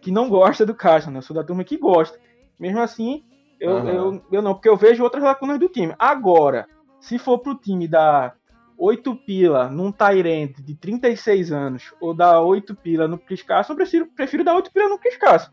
[0.00, 1.18] que não gosta do Carson, né?
[1.18, 2.18] Eu sou da turma que gosta.
[2.58, 3.22] Mesmo assim,
[3.62, 3.88] eu, uhum.
[3.88, 5.94] eu, eu não, porque eu vejo outras lacunas do time.
[5.96, 6.66] Agora,
[7.00, 8.34] se for pro time dar
[8.76, 13.76] 8 pila num Tyrant de 36 anos ou dar 8 pila no Chris Carson, eu
[13.76, 15.52] prefiro, prefiro dar 8 pila no Chris Carson.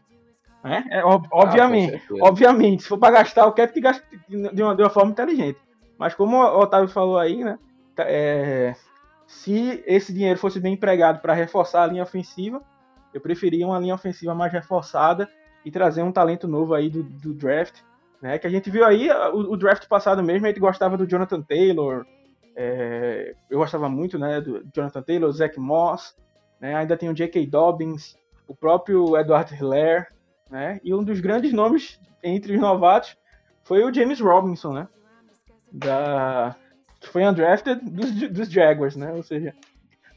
[0.63, 0.83] Né?
[0.89, 4.75] É, ob, ah, obviamente, obviamente, se for para gastar, eu quero que gaste de uma,
[4.75, 5.59] de uma forma inteligente.
[5.95, 7.59] Mas como o Otávio falou aí, né?
[7.95, 8.75] Tá, é,
[9.27, 12.63] se esse dinheiro fosse bem empregado para reforçar a linha ofensiva,
[13.13, 15.29] eu preferia uma linha ofensiva mais reforçada
[15.63, 17.81] e trazer um talento novo aí do, do draft
[18.21, 18.37] né?
[18.37, 21.41] Que a gente viu aí, o, o draft passado mesmo, a gente gostava do Jonathan
[21.41, 22.05] Taylor,
[22.55, 26.15] é, eu gostava muito né, do Jonathan Taylor, Zach Moss,
[26.59, 26.75] né?
[26.75, 27.45] ainda tem o J.K.
[27.47, 30.07] Dobbins, o próprio Edward Hilaire,
[30.49, 30.79] né?
[30.83, 33.15] E um dos grandes nomes entre os novatos
[33.63, 34.87] foi o James Robinson, né?
[35.71, 36.55] Da
[36.99, 39.13] que foi undrafted dos, dos Jaguars, né?
[39.13, 39.53] Ou seja,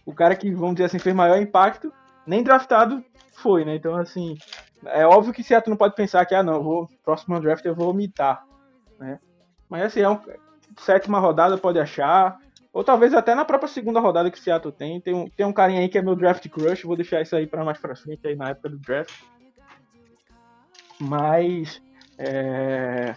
[0.04, 1.92] o cara que, vamos dizer assim, fez maior impacto,
[2.26, 3.76] nem draftado foi, né?
[3.76, 4.36] Então, assim,
[4.86, 7.86] é óbvio que Seattle não pode pensar que, ah, não, vou, próximo draft eu vou
[7.86, 8.44] vomitar,
[8.98, 9.20] né?
[9.68, 10.18] Mas, assim, é um,
[10.78, 12.38] sétima rodada pode achar,
[12.72, 15.00] ou talvez até na própria segunda rodada que Seattle tem.
[15.00, 17.46] Tem um, tem um carinha aí que é meu draft crush, vou deixar isso aí
[17.46, 19.12] para mais pra frente, aí na época do draft.
[20.98, 21.82] Mas,
[22.18, 23.14] é,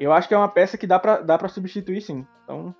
[0.00, 2.26] eu acho que é uma peça que dá pra, dá pra substituir, sim.
[2.44, 2.74] Então,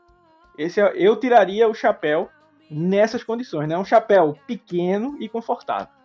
[0.56, 2.28] esse é, eu tiraria o chapéu
[2.70, 3.76] nessas condições, né?
[3.76, 5.97] Um chapéu pequeno e confortável.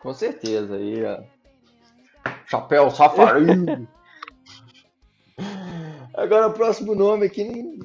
[0.00, 0.76] Com certeza.
[0.76, 1.02] aí
[2.46, 3.46] Chapéu safari.
[6.14, 7.78] Agora o próximo nome aqui nem,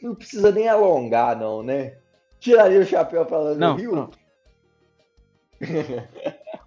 [0.00, 1.96] não precisa nem alongar, não, né?
[2.38, 3.96] Tiraria o chapéu para lá no Rio?
[3.96, 4.10] Não.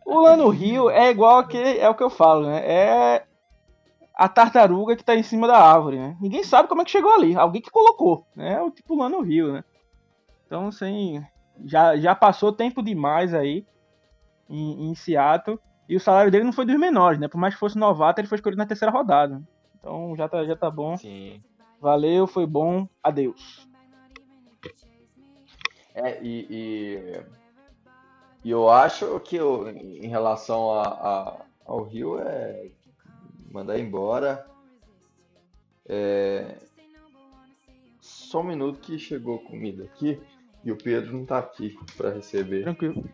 [0.06, 2.64] o Lano Rio é igual que é o que eu falo, né?
[2.66, 3.24] É
[4.14, 6.18] a tartaruga que tá em cima da árvore, né?
[6.20, 7.36] Ninguém sabe como é que chegou ali.
[7.36, 8.56] Alguém que colocou, né?
[8.56, 9.64] É o tipo lá no Rio, né?
[10.46, 11.24] Então, assim,
[11.64, 13.66] já, já passou tempo demais aí
[14.50, 15.60] em, em Seattle.
[15.88, 17.28] E o salário dele não foi dos menores, né?
[17.28, 19.42] Por mais que fosse novato, ele foi escolhido na terceira rodada.
[19.80, 20.98] Então já tá, já tá bom.
[20.98, 21.42] Sim.
[21.80, 22.88] Valeu, foi bom.
[23.02, 23.68] Adeus.
[25.94, 27.24] É, e, e,
[28.44, 32.70] e eu acho que eu, em relação a, a, ao Rio é
[33.52, 34.46] mandar embora.
[35.88, 36.58] É...
[38.00, 40.20] Só um minuto que chegou comida aqui
[40.64, 42.64] e o Pedro não tá aqui para receber.
[42.64, 43.10] Tranquilo.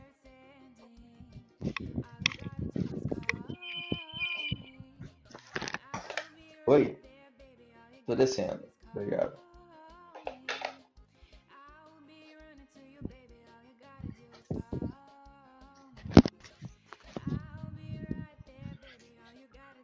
[6.67, 6.97] Oi.
[8.05, 8.63] Tô descendo.
[8.95, 9.43] Obrigado.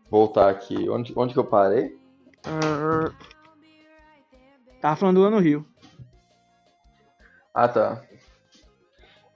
[0.10, 0.89] voltar aqui.
[0.89, 1.98] Onde, onde que eu parei?
[2.46, 3.13] Uh,
[4.82, 5.65] tava falando do ano Rio.
[7.54, 8.04] Ah, tá.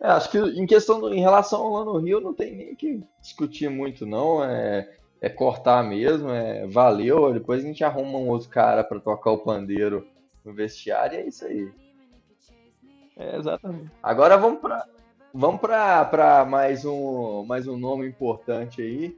[0.04, 3.02] É, acho que em questão do, em relação ao ano Rio não tem nem que
[3.22, 8.50] discutir muito não, é, é cortar mesmo, é valeu, depois a gente arruma um outro
[8.50, 10.06] cara para tocar o pandeiro
[10.44, 11.72] no vestiário e é isso aí.
[13.16, 13.90] É, exatamente.
[14.02, 14.86] Agora vamos para
[15.34, 19.18] vamos para mais um mais um nome importante aí,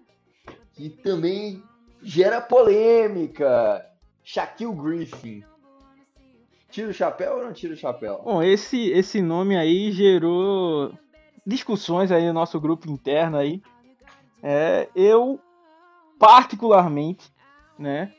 [0.74, 1.64] que também
[2.04, 3.84] gera polêmica.
[4.24, 5.44] Shaquille Griffin.
[6.76, 8.22] Tira o chapéu ou não tira o chapéu?
[8.22, 10.92] Bom, esse, esse nome aí gerou
[11.48, 13.62] discussões aí no nosso grupo interno aí.
[14.44, 15.40] É, eu,
[16.20, 17.32] particularmente,
[17.80, 18.12] né,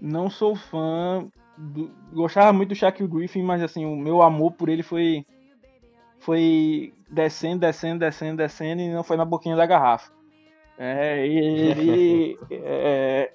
[0.00, 1.26] não sou fã,
[1.58, 5.26] do, gostava muito do Shaquille Griffin, mas assim, o meu amor por ele foi
[6.20, 10.12] foi descendo, descendo, descendo, descendo e não foi na boquinha da garrafa.
[10.78, 13.32] É, ele é,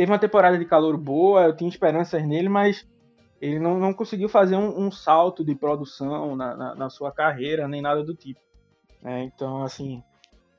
[0.00, 2.88] teve uma temporada de calor boa, eu tinha esperanças nele, mas
[3.38, 7.68] ele não, não conseguiu fazer um, um salto de produção na, na, na, sua carreira,
[7.68, 8.40] nem nada do tipo.
[9.04, 10.02] É, então, assim,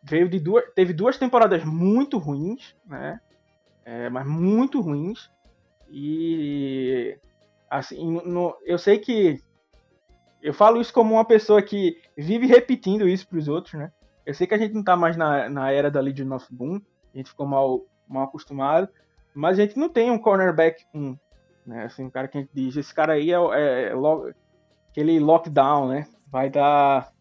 [0.04, 3.20] veio de duas, teve duas temporadas muito ruins, né?
[3.84, 5.32] É, mas muito ruins.
[5.90, 7.18] E,
[7.68, 9.40] assim, no, eu sei que
[10.40, 13.92] eu falo isso como uma pessoa que vive repetindo isso para os outros, né?
[14.24, 16.80] Eu sei que a gente não tá mais na, na era da Legion of Boom,
[17.12, 18.88] a gente ficou mal, mal acostumado,
[19.34, 21.18] mas a gente não tem um cornerback 1,
[21.66, 21.86] né?
[21.86, 24.32] Assim, um cara que a gente diz, esse cara aí é, é, é lo,
[24.90, 26.08] aquele lockdown, né?
[26.28, 27.12] Vai dar.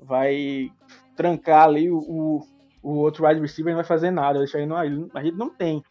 [0.00, 0.70] Vai
[1.16, 2.46] trancar ali o, o,
[2.82, 4.42] o outro wide receiver não vai fazer nada.
[4.44, 4.68] Isso aí
[5.14, 5.82] a gente não tem.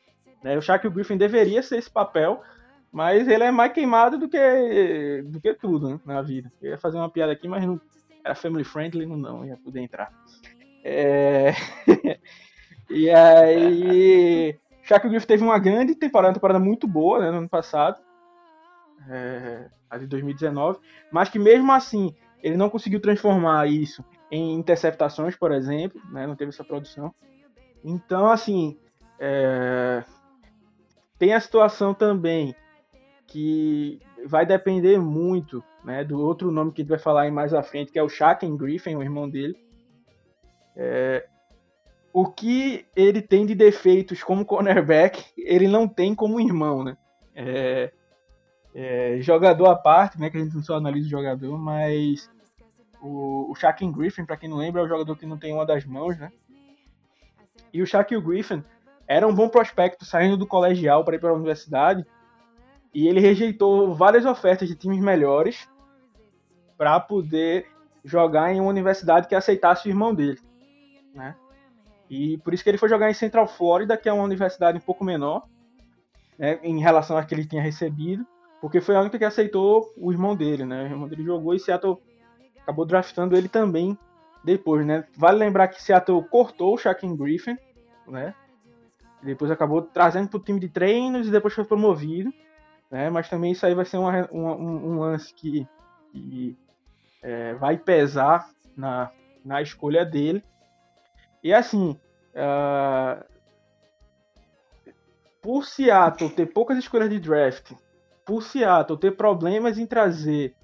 [0.43, 0.57] Né?
[0.57, 2.41] O Griffin deveria ser esse papel,
[2.91, 6.51] mas ele é mais queimado do que, do que tudo né, na vida.
[6.61, 7.79] Eu ia fazer uma piada aqui, mas não
[8.23, 10.11] era family friendly, não, não ia poder entrar.
[10.83, 11.51] É...
[12.89, 14.57] e aí,
[14.87, 17.97] Shaquille Griffith teve uma grande temporada, uma temporada muito boa né, no ano passado,
[19.09, 20.79] é, a de 2019,
[21.11, 26.37] mas que mesmo assim ele não conseguiu transformar isso em interceptações, por exemplo, né, não
[26.37, 27.13] teve essa produção.
[27.83, 28.77] Então, assim,
[29.19, 30.03] é...
[31.19, 32.55] tem a situação também
[33.25, 37.53] que vai depender muito né, do outro nome que a gente vai falar aí mais
[37.53, 39.57] à frente, que é o Shaquem Griffin, o irmão dele,
[40.77, 41.27] é,
[42.19, 46.97] o que ele tem de defeitos como cornerback, ele não tem como irmão, né?
[47.35, 47.93] É,
[48.73, 50.27] é, jogador à parte, né?
[50.31, 52.27] Que a gente não só analisa o jogador, mas
[52.99, 55.85] o, o Griffin, para quem não lembra, é o jogador que não tem uma das
[55.85, 56.31] mãos, né?
[57.71, 58.63] E o Shaquille Griffin
[59.07, 62.03] era um bom prospecto saindo do colegial para ir para a universidade
[62.91, 65.69] e ele rejeitou várias ofertas de times melhores
[66.75, 67.67] para poder
[68.03, 70.39] jogar em uma universidade que aceitasse o irmão dele,
[71.13, 71.35] né?
[72.09, 74.81] E por isso que ele foi jogar em Central Florida, que é uma universidade um
[74.81, 75.47] pouco menor,
[76.37, 78.25] né, em relação a que ele tinha recebido,
[78.61, 80.83] porque foi a única que aceitou o irmão dele, né?
[80.83, 81.97] O irmão dele jogou e Seattle
[82.61, 83.97] acabou draftando ele também
[84.43, 85.05] depois, né?
[85.15, 87.57] Vale lembrar que Seattle cortou o Shaquem Griffin,
[88.07, 88.33] né?
[89.21, 92.31] Depois acabou trazendo para o time de treinos e depois foi promovido,
[92.89, 93.09] né?
[93.09, 95.67] Mas também isso aí vai ser uma, uma, um, um, lance que,
[96.11, 96.57] que
[97.21, 99.11] é, vai pesar na,
[99.43, 100.43] na escolha dele.
[101.43, 101.99] E assim,
[102.33, 103.23] uh,
[105.41, 107.71] por Seattle ter poucas escolhas de draft,
[108.25, 110.55] por Seattle ter problemas em trazer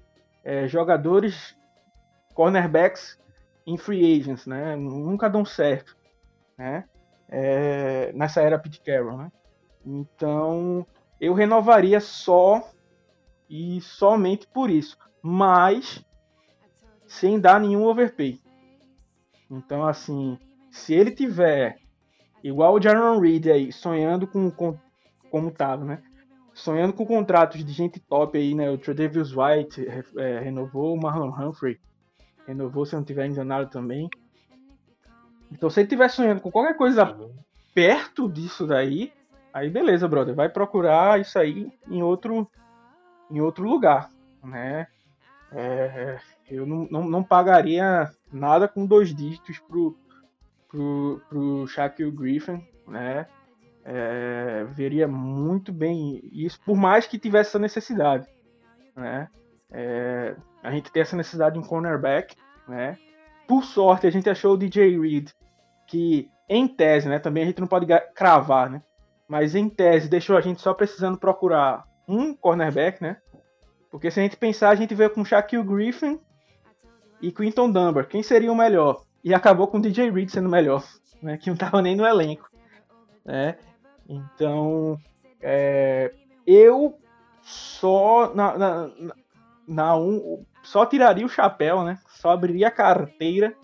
[0.44, 1.56] é, jogadores
[2.34, 3.18] cornerbacks
[3.66, 4.76] em free agents, né?
[4.76, 5.96] Nunca dão certo,
[6.58, 6.84] né?
[7.28, 9.32] É, nessa era Pete Carroll, né?
[9.86, 10.86] Então,
[11.20, 12.70] eu renovaria só
[13.48, 16.04] e somente por isso, mas
[17.06, 18.40] sem dar nenhum overpay.
[19.50, 20.38] Então, assim,
[20.74, 21.78] se ele tiver
[22.42, 24.76] igual o Jaron Reed aí, sonhando com, com
[25.30, 26.02] como tava, né?
[26.52, 28.68] Sonhando com contratos de gente top aí, né?
[28.70, 29.86] O Tredavious White
[30.18, 31.78] é, renovou, o Marlon Humphrey
[32.44, 34.10] renovou, se não tiver enganado também.
[35.50, 37.16] Então, se ele estiver sonhando com qualquer coisa
[37.72, 39.12] perto disso daí,
[39.52, 42.50] aí beleza, brother, vai procurar isso aí em outro,
[43.30, 44.10] em outro lugar,
[44.42, 44.88] né?
[45.52, 46.18] É,
[46.50, 49.96] eu não, não, não, pagaria nada com dois dígitos pro,
[50.74, 53.26] pro, pro Shaquille Griffin, né?
[53.84, 58.26] É, veria muito bem isso, por mais que tivesse essa necessidade,
[58.96, 59.28] né?
[59.70, 62.34] É, a gente tem essa necessidade de um cornerback,
[62.66, 62.98] né?
[63.46, 65.30] Por sorte, a gente achou o DJ Reed,
[65.86, 67.18] que em tese, né?
[67.18, 68.82] Também a gente não pode cravar, né?
[69.28, 73.18] Mas em tese deixou a gente só precisando procurar um cornerback, né?
[73.90, 76.18] Porque se a gente pensar, a gente veio com Shaquille Griffin
[77.20, 78.08] e Quinton Dunbar.
[78.08, 79.04] Quem seria o melhor?
[79.24, 80.84] E acabou com o DJ Reed sendo melhor,
[81.22, 81.38] né?
[81.38, 82.50] Que não tava nem no elenco,
[83.24, 83.56] né?
[84.06, 84.98] Então,
[85.40, 86.12] é,
[86.46, 86.98] eu
[87.42, 88.90] só na, na,
[89.66, 91.98] na um, só tiraria o chapéu, né?
[92.08, 93.54] Só abriria a carteira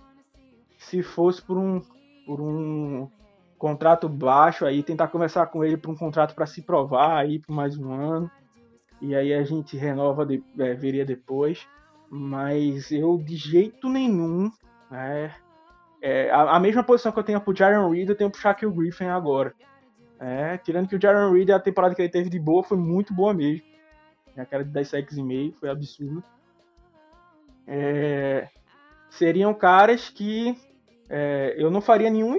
[0.78, 1.82] se fosse por um
[2.26, 3.10] por um
[3.58, 7.52] contrato baixo aí, tentar conversar com ele para um contrato para se provar aí por
[7.52, 8.30] mais um ano.
[9.00, 11.66] E aí a gente renova, de, é, veria depois.
[12.08, 14.50] Mas eu de jeito nenhum,
[14.90, 15.34] né?
[16.02, 18.72] É, a, a, mesma posição que eu tenho pro Jaron Reed, eu tenho pro Shaquille
[18.72, 19.54] Griffin agora.
[20.18, 23.12] É, tirando que o Jaron Reed, a temporada que ele teve de boa foi muito
[23.12, 23.64] boa mesmo.
[24.36, 26.22] Aquela de 10 sacks e meio foi absurdo.
[27.66, 28.48] É,
[29.10, 30.56] seriam caras que
[31.08, 32.36] é, eu não faria nenhum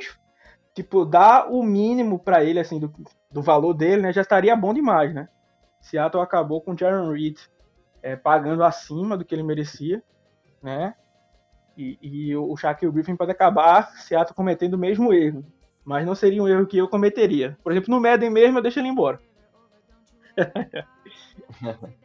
[0.74, 2.92] tipo dar o mínimo para ele assim do,
[3.30, 4.14] do valor dele, né?
[4.14, 5.30] Já estaria bom demais, né?
[5.82, 7.38] Seattle acabou com o Jaron Reed
[8.02, 10.02] é, pagando acima do que ele merecia,
[10.62, 10.96] né?
[11.82, 12.56] E, e o
[12.92, 15.44] Griffin pode acabar Seattle cometendo o mesmo erro,
[15.84, 17.58] mas não seria um erro que eu cometeria.
[17.64, 19.20] Por exemplo, no Madden mesmo eu deixo ele embora.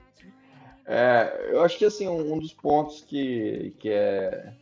[0.89, 4.53] É, eu acho que assim, um dos pontos que, que é,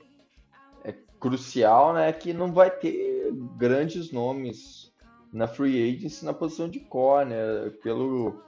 [0.82, 4.90] é crucial, né, é que não vai ter grandes nomes
[5.30, 8.42] na free agency na posição de core, né, pelo,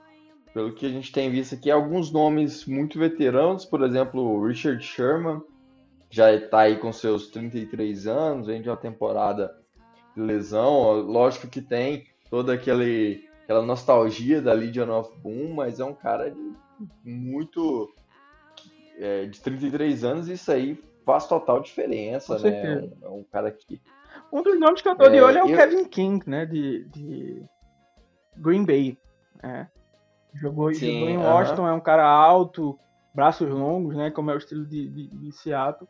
[0.55, 4.83] pelo que a gente tem visto aqui, alguns nomes muito veteranos, por exemplo, o Richard
[4.83, 5.43] Sherman,
[6.17, 9.55] já está aí com seus 33 anos, vem de uma temporada
[10.15, 15.85] de lesão, lógico que tem toda aquele, aquela nostalgia da Legion of Boom, mas é
[15.85, 16.55] um cara de
[17.03, 17.93] muito
[18.97, 22.49] é, de 33 anos, isso aí faz total diferença, né?
[22.49, 23.79] É um, é um, cara que.
[24.33, 25.55] Um dos nomes que eu tô de é, olho é o eu...
[25.55, 26.47] Kevin King, né?
[26.47, 27.45] De, de
[28.37, 28.97] Green Bay.
[29.41, 29.69] Né?
[30.33, 31.71] Jogou, Sim, jogou em Washington, uh -huh.
[31.71, 32.77] é um cara alto,
[33.13, 34.09] braços longos, né?
[34.09, 35.87] Como é o estilo de, de, de Seattle.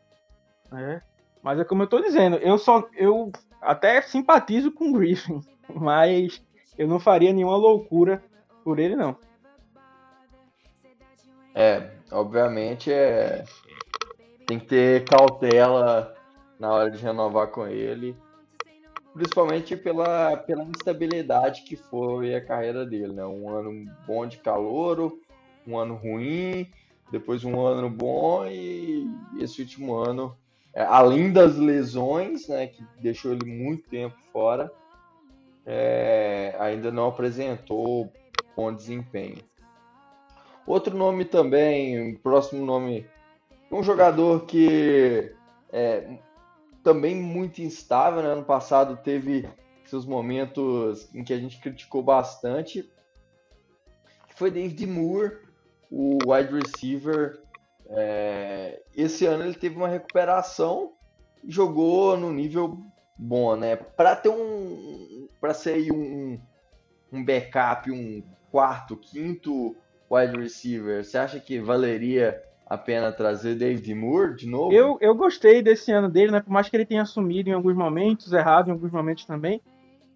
[0.70, 1.02] Né?
[1.42, 2.88] Mas é como eu tô dizendo, eu só.
[2.94, 6.42] Eu até simpatizo com o Griffin, mas
[6.76, 8.22] eu não faria nenhuma loucura
[8.64, 9.16] por ele, não.
[11.54, 13.44] É, obviamente é.
[14.46, 16.14] Tem que ter cautela
[16.58, 18.16] na hora de renovar com ele.
[19.12, 23.26] Principalmente pela, pela instabilidade que foi a carreira dele, né?
[23.26, 25.20] Um ano bom de calouro,
[25.66, 26.70] um ano ruim,
[27.10, 29.06] depois um ano bom e
[29.38, 30.36] esse último ano,
[30.74, 34.70] além das lesões, né, que deixou ele muito tempo fora,
[35.66, 38.12] é, ainda não apresentou
[38.56, 39.38] bom desempenho.
[40.66, 43.06] Outro nome também, próximo nome,
[43.70, 45.32] um jogador que
[45.70, 46.18] é
[46.82, 48.28] também muito instável, né?
[48.30, 49.48] Ano passado teve
[49.84, 52.90] seus momentos em que a gente criticou bastante,
[54.34, 55.38] foi David Moore,
[55.90, 57.42] o wide receiver
[57.90, 60.92] É, esse ano ele teve uma recuperação
[61.42, 62.78] e jogou no nível
[63.16, 63.76] bom, né?
[63.76, 66.38] Para ter um, para ser um,
[67.12, 69.76] um backup, um quarto, quinto
[70.10, 74.72] wide receiver, você acha que valeria a pena trazer David Moore de novo?
[74.72, 76.40] Eu, eu gostei desse ano dele, né?
[76.40, 79.60] Por mais que ele tenha assumido em alguns momentos, errado em alguns momentos também.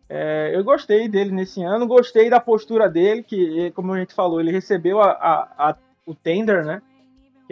[0.08, 4.40] É, eu gostei dele nesse ano, gostei da postura dele, que, como a gente falou,
[4.40, 6.82] ele recebeu a, a, a, o tender, né?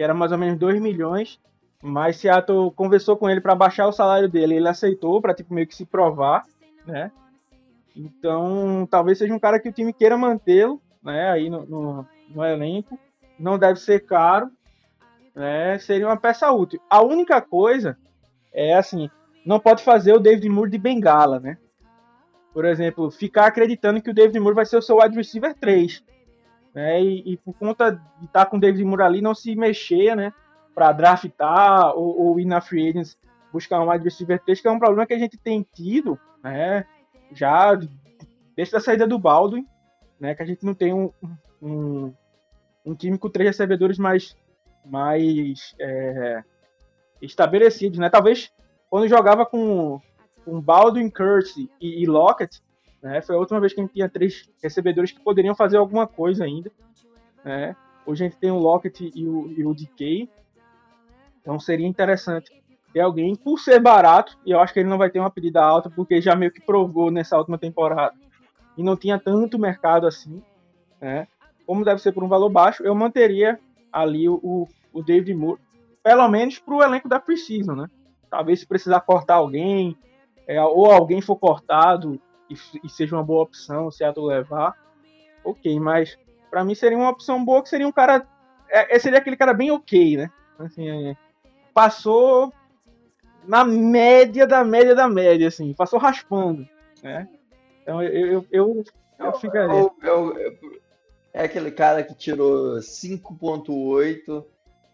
[0.01, 1.39] Que era mais ou menos 2 milhões,
[1.79, 5.67] mas Seattle conversou com ele para baixar o salário dele, ele aceitou para tipo meio
[5.67, 6.41] que se provar,
[6.87, 7.11] né?
[7.95, 11.29] Então, talvez seja um cara que o time queira mantê-lo, né?
[11.29, 12.97] Aí no, no, no elenco,
[13.37, 14.49] não deve ser caro,
[15.35, 15.77] né?
[15.77, 16.81] Seria uma peça útil.
[16.89, 17.95] A única coisa
[18.51, 19.07] é assim,
[19.45, 21.59] não pode fazer o David Moore de bengala, né?
[22.51, 26.03] por exemplo, ficar acreditando que o David Moore vai ser o seu wide receiver 3.
[26.73, 27.01] Né?
[27.03, 30.15] E, e por conta de estar tá com o David Moore ali, não se mexer,
[30.15, 30.33] né?
[30.73, 33.17] Para draftar ou, ou ir na free agents
[33.51, 36.85] buscar um wide receiver 3, que é um problema que a gente tem tido, né?
[37.33, 37.77] Já
[38.55, 39.65] desde a saída do Baldwin,
[40.19, 40.33] né?
[40.33, 41.11] Que a gente não tem um,
[41.61, 42.13] um,
[42.85, 44.37] um time com três recebedores mais,
[44.85, 46.43] mais é,
[47.21, 48.09] estabelecidos, né?
[48.09, 48.51] Talvez
[48.89, 49.99] quando jogava com
[50.45, 52.61] com Baldwin, Curse e, e Lockett,
[53.01, 53.21] né?
[53.21, 56.45] Foi a última vez que a gente tinha três recebedores que poderiam fazer alguma coisa
[56.45, 56.71] ainda,
[57.43, 57.75] né?
[58.05, 60.29] Hoje a gente tem o Lockett e o, e o DK,
[61.41, 62.51] então seria interessante
[62.93, 65.63] ter alguém, por ser barato, e eu acho que ele não vai ter uma pedida
[65.63, 68.13] alta, porque já meio que provou nessa última temporada,
[68.77, 70.41] e não tinha tanto mercado assim,
[70.99, 71.27] né?
[71.65, 73.59] Como deve ser por um valor baixo, eu manteria
[73.91, 75.61] ali o, o David Moore,
[76.03, 77.87] pelo menos para o elenco da Precision, né?
[78.29, 79.95] Talvez se precisar cortar alguém,
[80.47, 82.19] é, ou alguém for cortado
[82.51, 84.75] e, e, seja uma boa opção o Seattle levar,
[85.43, 86.17] ok, mas
[86.49, 88.27] para mim seria uma opção boa que seria um cara.
[88.69, 90.31] É, seria aquele cara bem ok, né?
[90.59, 91.17] Assim, é,
[91.73, 92.53] passou
[93.45, 96.67] na média da média da média, assim, passou raspando,
[97.01, 97.27] né?
[97.81, 98.83] Então eu, eu, eu,
[99.19, 99.79] eu ficaria.
[99.79, 100.81] Eu, eu,
[101.33, 104.45] é aquele cara que tirou 5.8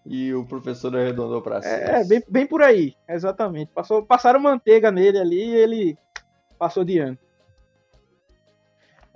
[0.05, 1.73] e o professor arredondou para cima.
[1.73, 3.71] É, bem, bem por aí, exatamente.
[3.73, 5.97] Passou, passaram manteiga nele ali e ele
[6.57, 7.17] passou de ano.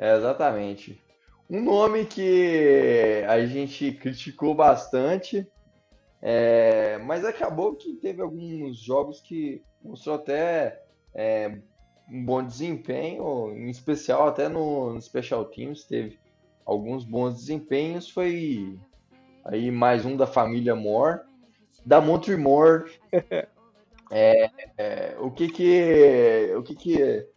[0.01, 0.99] É, exatamente.
[1.49, 5.47] Um nome que a gente criticou bastante,
[6.21, 10.83] é, mas acabou que teve alguns jogos que mostrou até
[11.13, 11.59] é,
[12.11, 16.19] um bom desempenho, em especial até no, no Special Teams teve
[16.65, 18.09] alguns bons desempenhos.
[18.09, 18.77] Foi
[19.43, 21.21] Aí mais um da família Moore.
[21.85, 22.91] Da Montre Moore.
[24.11, 26.53] é, é, o que que.
[26.55, 27.27] O que que.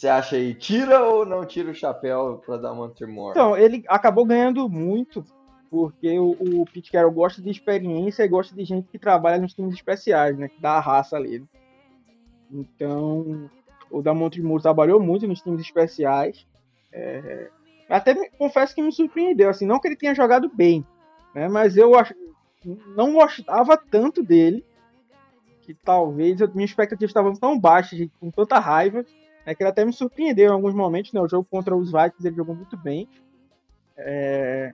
[0.00, 0.54] Você acha aí?
[0.54, 3.32] Tira ou não tira o chapéu para dar Montre Moore?
[3.32, 5.22] Então, ele acabou ganhando muito,
[5.70, 9.52] porque o, o Pete Carroll gosta de experiência e gosta de gente que trabalha nos
[9.52, 10.48] times especiais, né?
[10.48, 11.44] Que dá a raça ali.
[12.50, 13.50] Então,
[13.90, 16.46] o da Moore trabalhou muito nos times especiais.
[16.90, 17.50] É,
[17.86, 20.82] até me, confesso que me surpreendeu, assim, não que ele tenha jogado bem,
[21.34, 21.92] né, mas eu
[22.96, 24.64] não gostava tanto dele,
[25.60, 29.04] que talvez minha expectativa estava tão baixa, com tanta raiva,
[29.50, 32.26] né, que ele até me surpreendeu em alguns momentos, né, o jogo contra os Vikings
[32.26, 33.08] ele jogou muito bem,
[33.96, 34.70] é...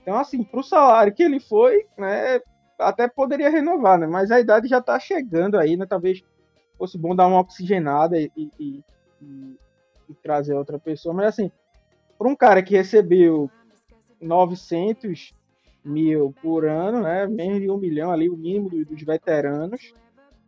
[0.00, 2.40] então assim, para o salário que ele foi, né,
[2.78, 6.22] até poderia renovar, né, mas a idade já está chegando aí, né, talvez
[6.78, 8.50] fosse bom dar uma oxigenada e, e,
[9.20, 9.56] e,
[10.08, 11.50] e trazer outra pessoa, mas assim,
[12.16, 13.50] para um cara que recebeu
[14.20, 15.34] 900
[15.84, 19.92] mil por ano, né, menos de um milhão ali, o mínimo dos veteranos,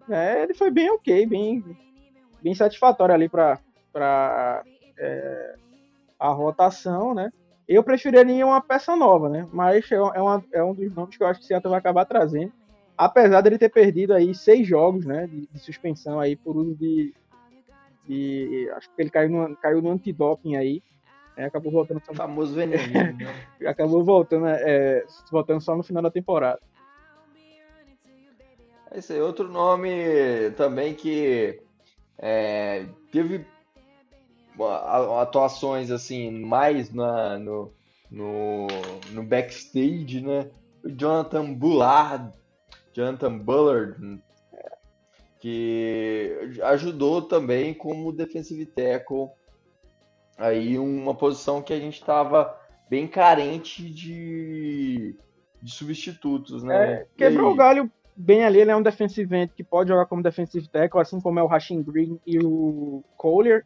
[0.07, 1.65] né, ele foi bem ok, bem,
[2.43, 3.59] bem satisfatório ali para
[4.99, 5.55] é,
[6.19, 7.31] a rotação, né.
[7.69, 11.23] Eu preferiria uma peça nova, né, mas é, é, uma, é um dos nomes que
[11.23, 12.53] eu acho que o Seattle vai acabar trazendo,
[12.99, 17.15] apesar dele ter perdido aí seis jogos, né, de, de suspensão aí por uso de,
[18.07, 20.83] de, acho que ele caiu no, caiu no antidoping aí,
[21.37, 22.13] é, acabou voltando só...
[22.13, 22.83] O famoso veneno.
[22.93, 23.37] Né?
[23.67, 26.61] acabou voltando, é, voltando só no final da temporada.
[28.93, 31.63] Esse é outro nome também que
[32.21, 33.47] é, teve
[35.21, 37.73] atuações assim mais na, no,
[38.11, 38.67] no,
[39.13, 40.51] no backstage, né?
[40.85, 42.33] O Jonathan Bullard,
[42.93, 44.23] Jonathan Bullard,
[45.41, 49.31] que ajudou também como defensive tackle
[50.37, 52.59] aí uma posição que a gente estava
[52.89, 55.17] bem carente de,
[55.63, 56.93] de substitutos, né?
[56.93, 57.91] É, quebrou o galho
[58.21, 61.39] bem ali, ele é um defensive end que pode jogar como defensive tackle, assim como
[61.39, 63.65] é o Rashing Green e o Collier,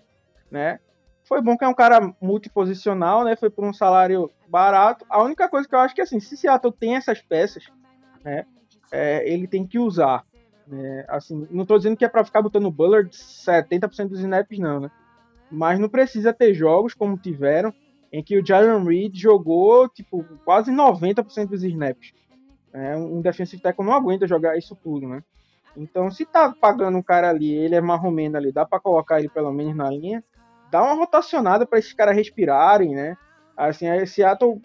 [0.50, 0.78] né?
[1.24, 3.34] Foi bom que é um cara multiposicional, né?
[3.34, 5.04] Foi por um salário barato.
[5.08, 7.64] A única coisa que eu acho que assim, se Seattle tem essas peças,
[8.22, 8.44] né?
[8.92, 10.24] É, ele tem que usar.
[10.66, 11.04] Né?
[11.08, 14.80] Assim, não estou dizendo que é para ficar botando o Bullard 70% dos snaps, não,
[14.80, 14.90] né?
[15.50, 17.72] Mas não precisa ter jogos como tiveram,
[18.12, 22.12] em que o Jalen Reed jogou tipo quase 90% dos snaps.
[22.74, 25.22] É, um defensive tackle não aguenta jogar isso tudo, né?
[25.76, 29.28] Então, se tá pagando um cara ali, ele é marromeno ali, dá para colocar ele
[29.28, 30.22] pelo menos na linha,
[30.70, 33.16] dá uma rotacionada para esses caras respirarem, né?
[33.56, 34.60] Assim, a Seattle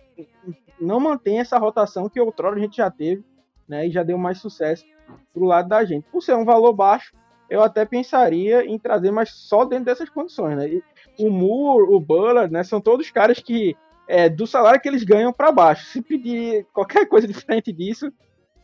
[0.82, 3.24] não mantém essa rotação que outrora a gente já teve,
[3.68, 3.88] né?
[3.88, 4.84] E já deu mais sucesso
[5.32, 6.06] pro lado da gente.
[6.12, 7.14] Por ser um valor baixo,
[7.48, 10.68] eu até pensaria em trazer, mas só dentro dessas condições, né?
[10.68, 10.84] E
[11.20, 12.64] o Moore, o Bullard, né?
[12.64, 13.76] São todos caras que
[14.10, 15.86] é, do salário que eles ganham para baixo.
[15.86, 18.12] Se pedir qualquer coisa diferente disso,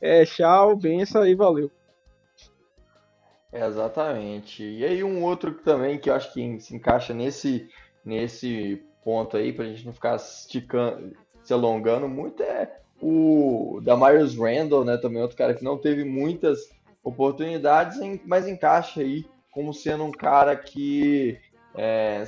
[0.02, 1.70] é, tchau, benção e valeu.
[3.54, 4.64] Exatamente.
[4.64, 7.70] E aí um outro também que eu acho que se encaixa nesse,
[8.04, 14.84] nesse ponto aí, pra gente não ficar esticando, se alongando muito, é o Damarius Randall,
[14.84, 14.98] né?
[14.98, 16.72] Também outro cara que não teve muitas
[17.04, 21.38] oportunidades, mas encaixa aí como sendo um cara que
[21.76, 22.24] é,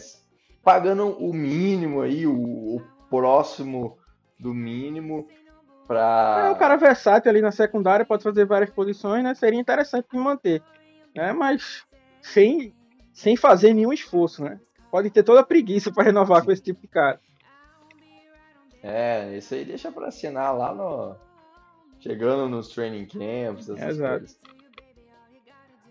[0.64, 3.98] pagando o mínimo aí, o, o próximo
[4.40, 5.28] do mínimo
[5.88, 9.34] para É um cara versátil ali na secundária, pode fazer várias posições, né?
[9.34, 10.62] Seria interessante de manter
[11.18, 11.34] né?
[11.34, 11.84] Mas
[12.22, 12.74] sem,
[13.12, 14.60] sem fazer nenhum esforço, né?
[14.92, 17.20] Pode ter toda a preguiça para renovar com esse tipo de cara.
[18.82, 21.16] É, isso aí deixa para assinar lá no
[22.00, 24.20] chegando nos training camps, essas Exato.
[24.20, 24.40] coisas.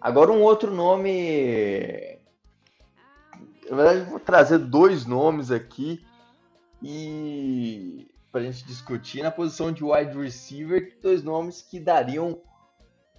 [0.00, 2.16] Agora um outro nome,
[3.68, 6.05] na verdade vou trazer dois nomes aqui
[6.82, 12.40] e para a gente discutir na posição de wide receiver, dois nomes que dariam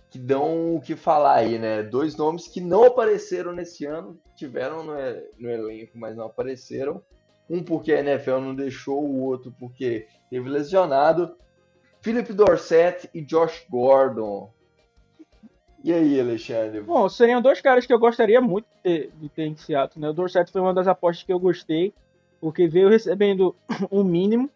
[0.10, 1.84] que dão o que falar aí, né?
[1.84, 4.94] Dois nomes que não apareceram nesse ano, tiveram no,
[5.38, 7.02] no elenco, mas não apareceram.
[7.50, 11.36] Um porque a NFL não deixou, o outro porque teve lesionado.
[12.02, 14.52] Philip Dorset e Josh Gordon.
[15.84, 16.82] E aí, Alexandre?
[16.82, 18.82] Bom, seriam dois caras que eu gostaria muito de
[19.30, 19.90] ter, de ter.
[19.96, 20.10] Né?
[20.10, 21.94] O Dorset foi uma das apostas que eu gostei,
[22.40, 23.56] porque veio recebendo
[23.92, 24.50] um mínimo,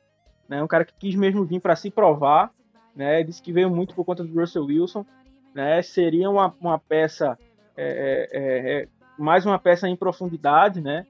[0.47, 0.61] né?
[0.63, 2.51] um cara que quis mesmo vir para se provar.
[2.95, 3.23] Né?
[3.23, 5.05] Disse que veio muito por conta do Russell Wilson
[5.53, 5.81] né?
[5.81, 7.37] Seria uma, uma peça,
[7.75, 11.05] é, é, é, é, mais uma peça em profundidade, né?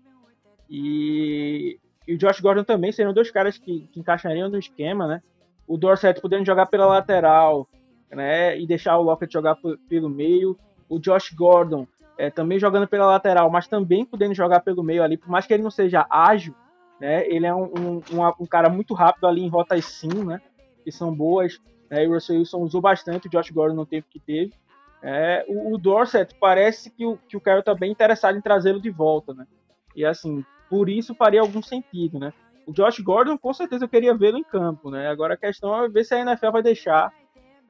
[0.69, 5.21] E, e, o Josh Gordon também seriam dois caras que, que encaixariam no esquema, né?
[5.67, 7.67] O Dorset podendo jogar pela lateral,
[8.11, 8.59] né?
[8.59, 9.57] E deixar o Lockett jogar
[9.87, 10.57] pelo meio.
[10.89, 15.17] O Josh Gordon é, também jogando pela lateral, mas também podendo jogar pelo meio ali,
[15.17, 16.53] por mais que ele não seja ágil,
[17.01, 17.27] né?
[17.27, 18.01] Ele é um, um,
[18.39, 20.39] um, cara muito rápido ali em rotas sim, né?
[20.83, 21.59] Que são boas.
[21.89, 22.07] Né?
[22.07, 24.53] O Russell Wilson usou bastante, o Josh Gordon no tempo que teve.
[25.01, 28.79] É, o, o, Dorset parece que o, que o Kyle está bem interessado em trazê-lo
[28.79, 29.47] de volta, né?
[29.95, 32.31] E assim, por isso faria algum sentido, né?
[32.67, 35.07] O Josh Gordon, com certeza, eu queria vê-lo em campo, né?
[35.07, 37.11] Agora a questão é ver se a NFL vai deixar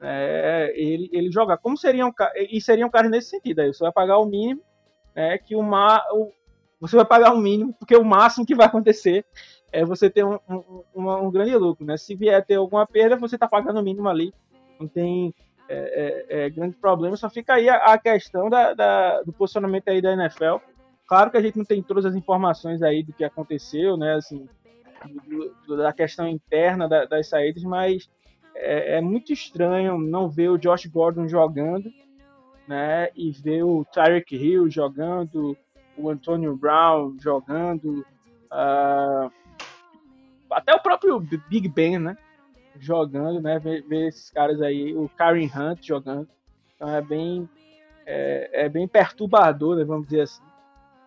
[0.02, 1.56] é, ele, ele jogar.
[1.56, 2.12] Como seria um
[2.50, 4.60] e seria um cara nesse sentido, aí você vai pagar o mínimo,
[5.16, 5.38] né?
[5.38, 6.32] Que o, o
[6.82, 9.24] você vai pagar o mínimo, porque o máximo que vai acontecer
[9.70, 11.96] é você ter um, um, um, grande lucro, né?
[11.96, 14.34] Se vier ter alguma perda, você está pagando o mínimo ali,
[14.80, 15.32] não tem
[15.68, 17.16] é, é, é, grande problema.
[17.16, 20.56] Só fica aí a, a questão da, da, do posicionamento aí da NFL.
[21.06, 24.14] Claro que a gente não tem todas as informações aí do que aconteceu, né?
[24.14, 24.48] Assim,
[25.28, 28.10] do, do, da questão interna da, das saídas, mas
[28.56, 31.88] é, é, muito estranho não ver o Josh Gordon jogando,
[32.66, 33.08] né?
[33.14, 35.56] E ver o Tyreek Hill jogando,
[35.96, 38.04] o Antonio Brown jogando.
[38.50, 39.30] Uh,
[40.50, 42.16] até o próprio Big Ben, né?
[42.78, 43.58] Jogando, né?
[43.58, 46.28] Ver, ver esses caras aí, o Karen Hunt jogando.
[46.74, 47.48] Então é bem,
[48.04, 50.42] é, é bem perturbador, né, vamos dizer assim.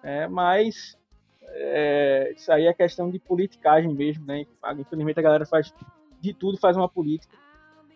[0.01, 0.97] É, mas
[1.47, 4.45] é, isso aí é questão de politicagem mesmo, né?
[4.77, 5.73] Infelizmente a galera faz
[6.21, 7.35] de tudo, faz uma política.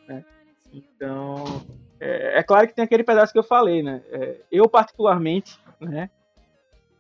[0.08, 0.26] Né?
[0.74, 1.44] Então,
[2.00, 4.02] é, é, claro que tem aquele pedaço que eu falei, né?
[4.12, 6.10] É, eu particularmente, né?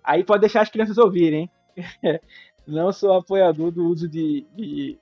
[0.04, 2.20] Aí pode deixar as crianças ouvirem, hein?
[2.68, 5.00] Não sou apoiador do uso de, de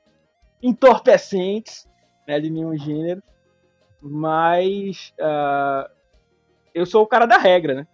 [0.62, 1.88] entorpecentes
[2.28, 3.24] né, de nenhum gênero,
[4.02, 5.90] mas uh,
[6.74, 7.88] eu sou o cara da regra, né?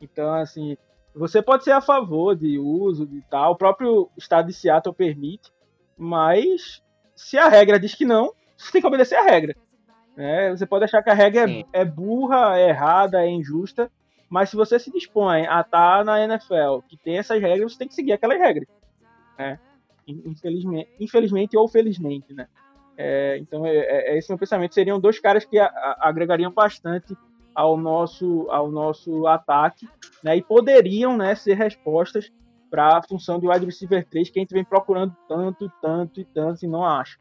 [0.00, 0.76] Então, assim,
[1.14, 5.50] você pode ser a favor de uso de tal, o próprio estado de Seattle permite,
[5.96, 6.82] mas
[7.16, 9.56] se a regra diz que não, você tem que obedecer a regra.
[10.16, 10.50] Né?
[10.50, 13.90] Você pode achar que a regra é, é burra, é errada, é injusta,
[14.28, 17.78] mas se você se dispõe a estar tá na NFL, que tem essas regras, você
[17.78, 18.66] tem que seguir aquelas regras
[19.38, 19.58] né?
[20.06, 22.46] Infelizmente, infelizmente ou felizmente, né?
[22.96, 24.74] É, então, é, é, esse meu pensamento.
[24.74, 27.16] Seriam dois caras que a, a, agregariam bastante
[27.54, 29.88] ao nosso, ao nosso ataque,
[30.22, 30.36] né?
[30.36, 32.30] E poderiam, né, ser respostas
[32.70, 36.24] para a função de wide receiver 3, que a gente vem procurando tanto, tanto e
[36.24, 37.18] tanto e não acha.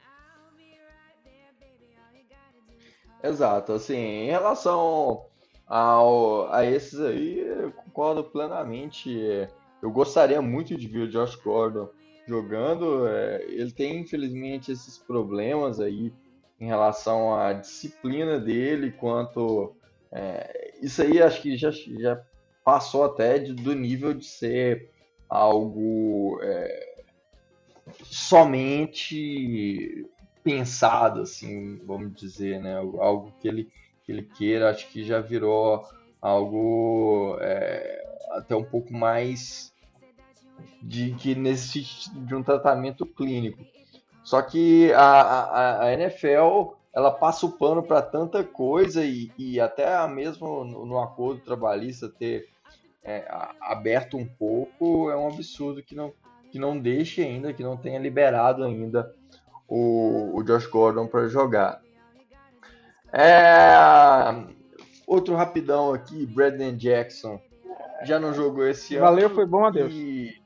[3.23, 5.25] Exato, assim, em relação
[5.73, 9.09] ao, a esses aí, eu concordo plenamente.
[9.81, 11.89] Eu gostaria muito de ver o Josh Gordon
[12.27, 13.07] jogando.
[13.07, 16.13] É, ele tem, infelizmente, esses problemas aí
[16.59, 19.75] em relação à disciplina dele, quanto.
[20.11, 22.21] É, isso aí acho que já, já
[22.63, 24.91] passou até de, do nível de ser
[25.27, 26.97] algo é,
[28.03, 30.05] somente
[30.43, 32.75] pensado, assim, vamos dizer, né?
[32.75, 33.71] Algo que ele,
[34.03, 35.83] que ele queira, acho que já virou
[36.21, 39.73] algo é, até um pouco mais
[40.81, 43.63] de que necessite de um tratamento clínico.
[44.23, 49.59] Só que a, a, a NFL ela passa o pano para tanta coisa e, e
[49.59, 52.47] até mesmo no, no acordo trabalhista ter
[53.03, 53.25] é,
[53.59, 56.13] aberto um pouco é um absurdo que não,
[56.51, 59.13] que não deixe ainda, que não tenha liberado ainda
[59.67, 61.81] o, o Josh Gordon para jogar.
[63.13, 63.75] É,
[65.05, 67.39] outro rapidão aqui, Brandon Jackson.
[68.03, 69.05] Já não jogou esse ano.
[69.05, 69.93] Valeu, foi bom a Deus.
[69.93, 70.41] E...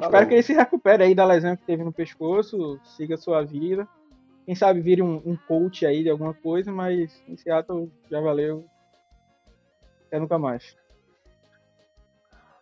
[0.00, 3.86] Espero que ele se recupere aí da lesão que teve no pescoço, siga sua vida.
[4.46, 8.64] Quem sabe vire um, um coach aí de alguma coisa, mas em Seattle já valeu.
[10.06, 10.76] Até nunca mais.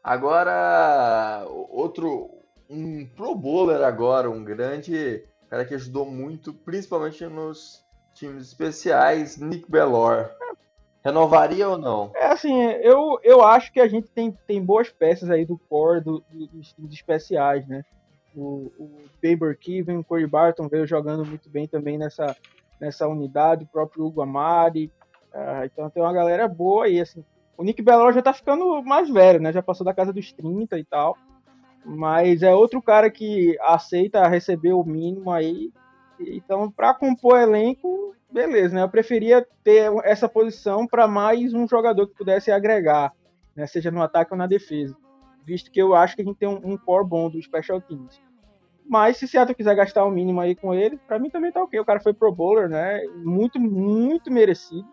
[0.02, 2.30] Agora, outro,
[2.68, 7.81] um pro bowler agora, um grande cara que ajudou muito, principalmente nos
[8.22, 10.30] times especiais, Nick Bellor.
[11.04, 12.12] Renovaria ou não?
[12.14, 16.00] É assim, eu, eu acho que a gente tem, tem boas peças aí do core
[16.00, 17.84] do, do, dos times especiais, né?
[18.36, 22.36] O, o Kiven, o Corey Barton veio jogando muito bem também nessa,
[22.80, 24.92] nessa unidade, o próprio Hugo Amari.
[25.34, 27.24] Uh, então tem uma galera boa aí, assim.
[27.58, 29.52] O Nick Bellor já tá ficando mais velho, né?
[29.52, 31.18] Já passou da casa dos 30 e tal.
[31.84, 35.72] Mas é outro cara que aceita receber o mínimo aí.
[36.28, 38.82] Então, para compor elenco, beleza, né?
[38.82, 43.12] Eu preferia ter essa posição para mais um jogador que pudesse agregar,
[43.54, 43.66] né?
[43.66, 44.96] Seja no ataque ou na defesa.
[45.44, 48.20] Visto que eu acho que a gente tem um, um core bom do Special Teams.
[48.88, 51.78] Mas se Seattle quiser gastar o mínimo aí com ele, para mim também tá ok.
[51.78, 53.00] O cara foi pro bowler, né?
[53.24, 54.88] Muito, muito merecido.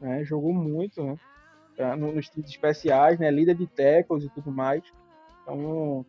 [0.00, 0.24] Né?
[0.24, 1.16] Jogou muito, né?
[1.96, 3.30] nos times especiais, né?
[3.30, 4.82] Líder de tackles e tudo mais.
[5.42, 6.04] Então,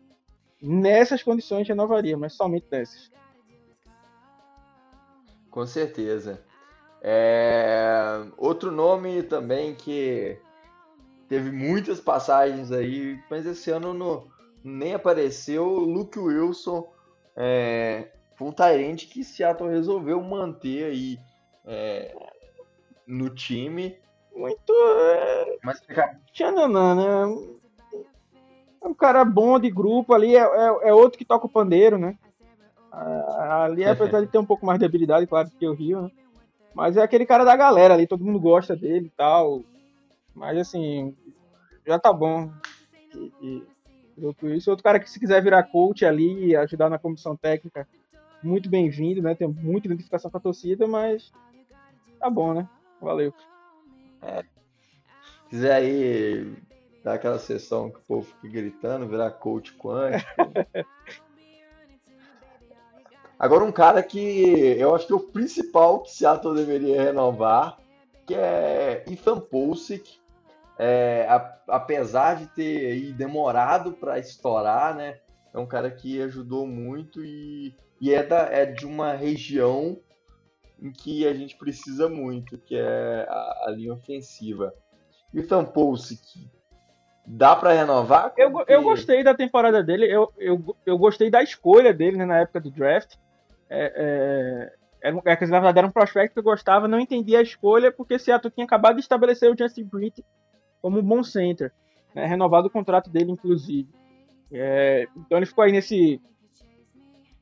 [0.60, 3.10] nessas condições renovaria, mas somente dessas.
[5.50, 6.42] Com certeza.
[7.02, 8.22] É...
[8.36, 10.38] Outro nome também que
[11.28, 14.28] teve muitas passagens aí, mas esse ano no...
[14.62, 15.64] nem apareceu.
[15.66, 16.90] Luke Wilson
[17.36, 18.12] é...
[18.36, 21.18] foi um Tyrande que Seattle resolveu manter aí
[21.66, 22.14] é...
[23.06, 23.98] no time.
[24.34, 24.72] Muito.
[24.72, 25.58] É...
[25.62, 25.82] Mas,
[26.32, 27.50] Tchananã, né?
[28.82, 31.98] é um cara bom de grupo ali, é, é, é outro que toca o pandeiro,
[31.98, 32.16] né?
[32.92, 36.10] Ali, apesar de ter um pouco mais de habilidade, claro, que o Rio, né?
[36.74, 39.62] Mas é aquele cara da galera ali, todo mundo gosta dele e tal.
[40.34, 41.14] Mas assim,
[41.86, 42.50] já tá bom.
[43.14, 47.88] E, e, isso, outro cara que se quiser virar coach ali, ajudar na comissão técnica,
[48.42, 49.34] muito bem-vindo, né?
[49.34, 51.32] Tem muita identificação com a torcida, mas
[52.18, 52.68] tá bom, né?
[53.00, 53.32] Valeu.
[54.22, 54.44] É.
[55.48, 56.54] Quiser aí
[57.02, 60.30] dar aquela sessão que o povo fica gritando, virar coach quântico.
[63.40, 67.78] Agora um cara que eu acho que é o principal que Seattle deveria renovar,
[68.26, 70.20] que é Ethan Pulsic.
[70.78, 75.20] É, a, apesar de ter demorado para estourar, né?
[75.54, 79.98] É um cara que ajudou muito e, e é, da, é de uma região
[80.78, 84.74] em que a gente precisa muito, que é a, a linha ofensiva.
[85.34, 86.50] Ethan Pulsic,
[87.32, 88.32] Dá para renovar?
[88.36, 92.38] Eu, eu gostei da temporada dele, eu, eu, eu gostei da escolha dele né, na
[92.40, 93.14] época do draft.
[93.70, 97.42] É, é, era, é, na verdade, era um prospecto que eu gostava, não entendia a
[97.42, 100.24] escolha, porque Seattle tinha acabado de estabelecer o Justin Britt
[100.82, 101.72] como um bom center,
[102.14, 103.88] né, renovado o contrato dele, inclusive.
[104.52, 106.20] É, então ele ficou aí nesse,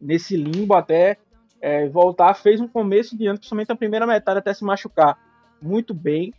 [0.01, 1.17] nesse limbo até
[1.61, 5.19] é, voltar, fez um começo de ano, principalmente a primeira metade, até se machucar
[5.61, 6.33] muito bem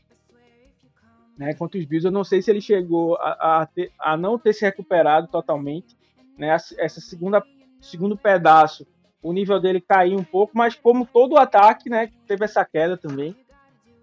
[1.37, 2.05] né, contra os Bills.
[2.05, 5.97] Eu não sei se ele chegou a, a, ter, a não ter se recuperado totalmente.
[6.37, 7.43] Né, essa segunda
[7.81, 8.85] segundo pedaço,
[9.21, 13.35] o nível dele caiu um pouco, mas como todo ataque, né, teve essa queda também,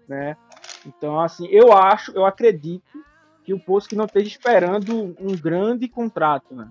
[0.07, 0.37] né?
[0.85, 3.03] Então, assim, eu acho, eu acredito
[3.43, 6.69] que o Poço que não esteja esperando um grande contrato, né?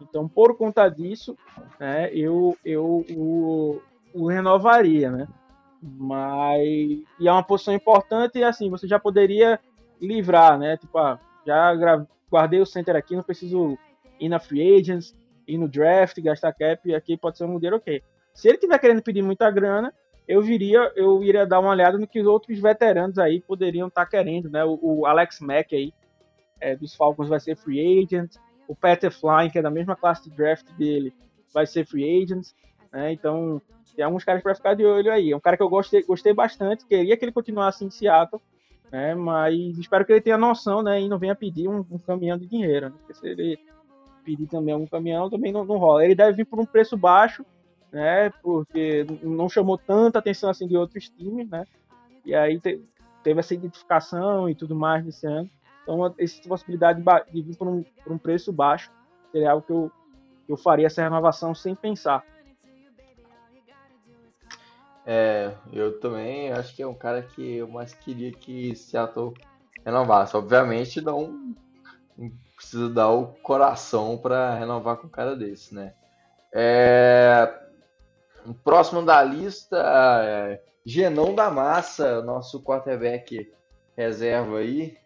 [0.00, 1.36] Então, por conta disso,
[1.80, 3.80] né, eu, eu o,
[4.12, 5.28] o renovaria, né?
[5.82, 6.62] Mas
[7.18, 9.58] e é uma posição importante e assim, você já poderia
[10.00, 10.76] livrar, né?
[10.76, 13.78] Tipo, ah, já guardei o center aqui, não preciso
[14.18, 15.14] ir na free agents,
[15.46, 18.02] ir no draft, gastar cap, aqui pode ser um modelo ok.
[18.34, 19.92] Se ele tiver querendo pedir muita grana,
[20.28, 24.04] eu viria, eu iria dar uma olhada no que os outros veteranos aí poderiam estar
[24.04, 24.64] tá querendo, né?
[24.64, 25.92] O, o, Alex Mack aí,
[26.60, 28.36] é, dos Falcons vai ser free agent,
[28.66, 31.14] o Peter Flying, que é da mesma classe de draft dele,
[31.54, 32.48] vai ser free agent,
[32.92, 33.12] né?
[33.12, 33.62] Então,
[33.94, 35.30] tem alguns caras para ficar de olho aí.
[35.30, 38.42] É um cara que eu gostei, gostei bastante, queria que ele continuasse em Seattle,
[38.90, 39.14] né?
[39.14, 41.00] Mas espero que ele tenha noção, né?
[41.00, 42.94] E não venha pedir um, um caminhão de dinheiro, né?
[42.98, 43.58] Porque se ele
[44.26, 46.04] pedir também um caminhão, também não, não rola.
[46.04, 47.46] Ele deve vir por um preço baixo,
[47.92, 48.30] né?
[48.42, 51.64] Porque não chamou tanta atenção assim de outros times, né?
[52.24, 52.82] E aí te,
[53.22, 55.48] teve essa identificação e tudo mais nesse ano.
[55.84, 57.00] Então, essa possibilidade
[57.32, 58.90] de vir por um, por um preço baixo
[59.30, 59.92] seria algo que eu,
[60.44, 62.24] que eu faria essa renovação sem pensar.
[65.08, 69.34] É, eu também acho que é um cara que eu mais queria que Seattle
[69.84, 70.36] renovasse.
[70.36, 71.54] Obviamente, não
[72.66, 75.94] precisa dar o coração para renovar com um cara desse, né?
[76.52, 77.52] É,
[78.64, 79.76] próximo da lista,
[80.24, 83.52] é, Genão da Massa, nosso quarterback
[83.96, 84.96] reserva aí.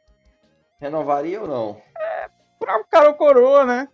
[0.80, 1.82] Renovaria ou não?
[1.98, 3.88] É, para o cara coroa, né?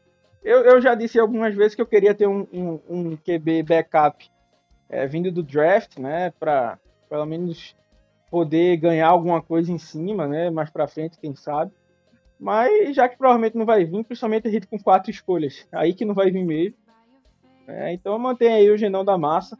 [0.45, 4.31] Eu, eu já disse algumas vezes que eu queria ter um, um, um QB backup
[4.89, 6.33] é, vindo do draft, né?
[6.39, 7.75] Para pelo menos
[8.31, 10.51] poder ganhar alguma coisa em cima, né?
[10.51, 11.73] Mais para frente, quem sabe.
[12.39, 16.15] Mas já que provavelmente não vai vir, principalmente gente com quatro escolhas, aí que não
[16.15, 16.77] vai vir mesmo.
[17.67, 19.59] É, então mantém aí o Genão da Massa,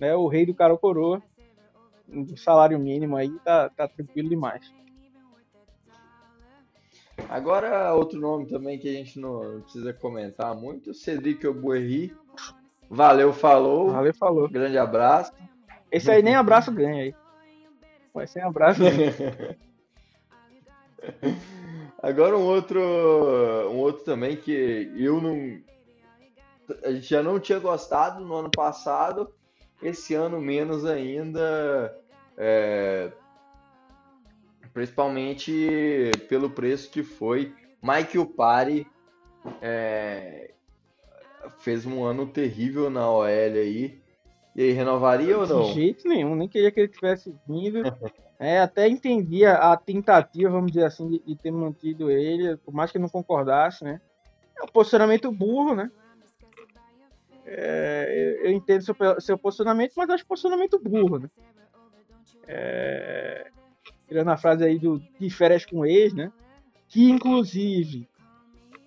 [0.00, 1.22] né, o rei do Caro Coroa.
[2.08, 4.72] O salário mínimo aí tá, tá tranquilo demais.
[7.28, 12.14] Agora, outro nome também que a gente não precisa comentar muito, Cedric Obuerri.
[12.90, 13.90] Valeu, falou.
[13.90, 14.48] Valeu, falou.
[14.48, 15.32] Grande abraço.
[15.90, 17.14] Esse aí nem abraço ganha aí.
[18.12, 19.56] Vai sem abraço ganha.
[22.02, 22.80] Agora um outro,
[23.70, 25.60] um outro também que eu não,
[26.84, 29.32] a gente já não tinha gostado no ano passado,
[29.80, 31.96] esse ano menos ainda,
[32.36, 33.12] é,
[34.72, 37.54] principalmente pelo preço que foi.
[37.80, 38.84] Mike Upari
[39.60, 40.52] é,
[41.60, 44.02] fez um ano terrível na OL aí.
[44.54, 45.62] E aí, renovaria ou não?
[45.62, 47.82] De jeito nenhum, nem queria que ele tivesse vindo.
[48.44, 52.90] É, até entendia a tentativa, vamos dizer assim, de, de, ter mantido ele, por mais
[52.90, 54.00] que não concordasse, né?
[54.58, 55.88] É um posicionamento burro, né?
[57.46, 61.30] É, eu entendo seu, seu posicionamento, mas acho posicionamento burro, né?
[62.48, 63.48] É,
[64.08, 66.32] tirando a frase aí do de férias com ex, né?
[66.88, 68.08] Que inclusive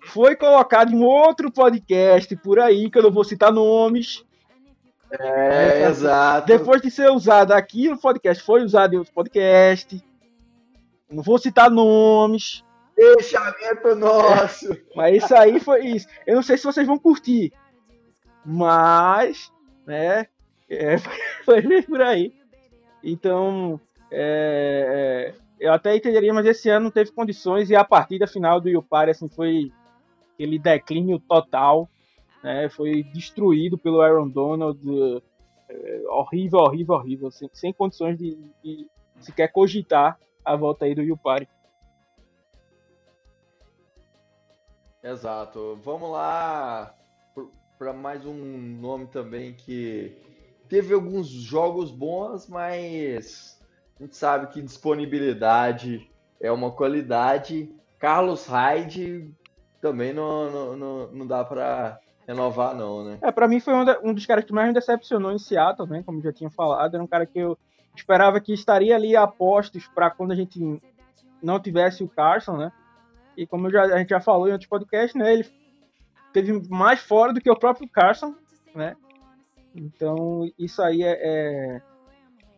[0.04, 4.22] foi colocado em outro podcast por aí, que eu não vou citar nomes.
[5.10, 6.46] É, é exato.
[6.46, 10.02] Depois de ser usado aqui no podcast, foi usado em outro podcast.
[11.10, 12.64] Não vou citar nomes.
[12.94, 14.72] Fechamento nosso.
[14.72, 16.06] É, mas isso aí foi isso.
[16.26, 17.52] Eu não sei se vocês vão curtir.
[18.44, 19.52] Mas,
[19.86, 20.26] né,
[20.68, 20.96] é,
[21.44, 22.32] foi bem por aí.
[23.02, 23.80] Então,
[24.10, 28.60] é, é, eu até entenderia, mas esse ano não teve condições e a partida final
[28.60, 29.72] do Yupari assim, foi
[30.34, 31.88] aquele declínio total,
[32.46, 34.80] né, foi destruído pelo Aaron Donald,
[35.68, 38.88] é, horrível, horrível, horrível, sem, sem condições de, de
[39.18, 41.48] sequer cogitar a volta aí do Yupari.
[45.02, 45.76] Exato.
[45.82, 46.94] Vamos lá
[47.76, 48.32] para mais um
[48.80, 50.16] nome também que
[50.68, 53.60] teve alguns jogos bons, mas
[53.98, 56.08] a gente sabe que disponibilidade
[56.40, 57.74] é uma qualidade.
[57.98, 59.34] Carlos Hyde
[59.80, 63.18] também não, não, não, não dá para renovar, não, né?
[63.22, 66.02] É, para mim foi um, um, dos caras que mais me decepcionou em Seattle, né?
[66.04, 67.56] Como já tinha falado, era um cara que eu
[67.94, 70.60] esperava que estaria ali a postos para quando a gente
[71.42, 72.72] não tivesse o Carson, né?
[73.36, 75.32] E como já, a gente já falou em outros podcasts, né?
[75.32, 75.46] Ele
[76.32, 78.34] teve mais fora do que o próprio Carson,
[78.74, 78.96] né?
[79.74, 81.82] Então isso aí é, é,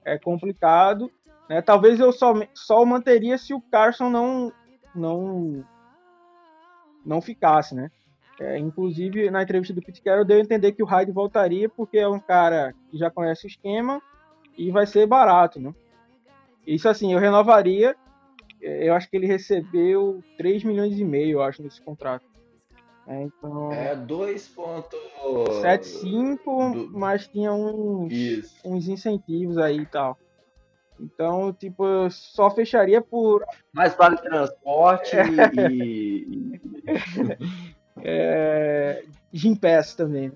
[0.05, 1.11] é complicado.
[1.49, 1.61] Né?
[1.63, 4.53] Talvez eu só, só manteria se o Carson não
[4.95, 5.65] não
[7.05, 7.91] não ficasse, né?
[8.41, 11.99] É, inclusive na entrevista do Pete Carroll deu a entender que o Hyde voltaria porque
[11.99, 14.01] é um cara que já conhece o esquema
[14.57, 15.75] e vai ser barato, né?
[16.67, 17.95] Isso assim, eu renovaria.
[18.61, 22.27] Eu acho que ele recebeu 3 milhões e meio, eu acho, nesse contrato.
[23.07, 23.73] É, então...
[23.73, 26.91] É 2.75, do...
[26.93, 28.13] mas tinha uns,
[28.65, 30.19] uns incentivos aí e tal.
[31.01, 33.45] Então, tipo, eu só fecharia por.
[33.73, 35.25] Mais vale transporte é.
[35.71, 36.61] e.
[38.05, 39.05] é...
[39.33, 40.33] Gimpass também.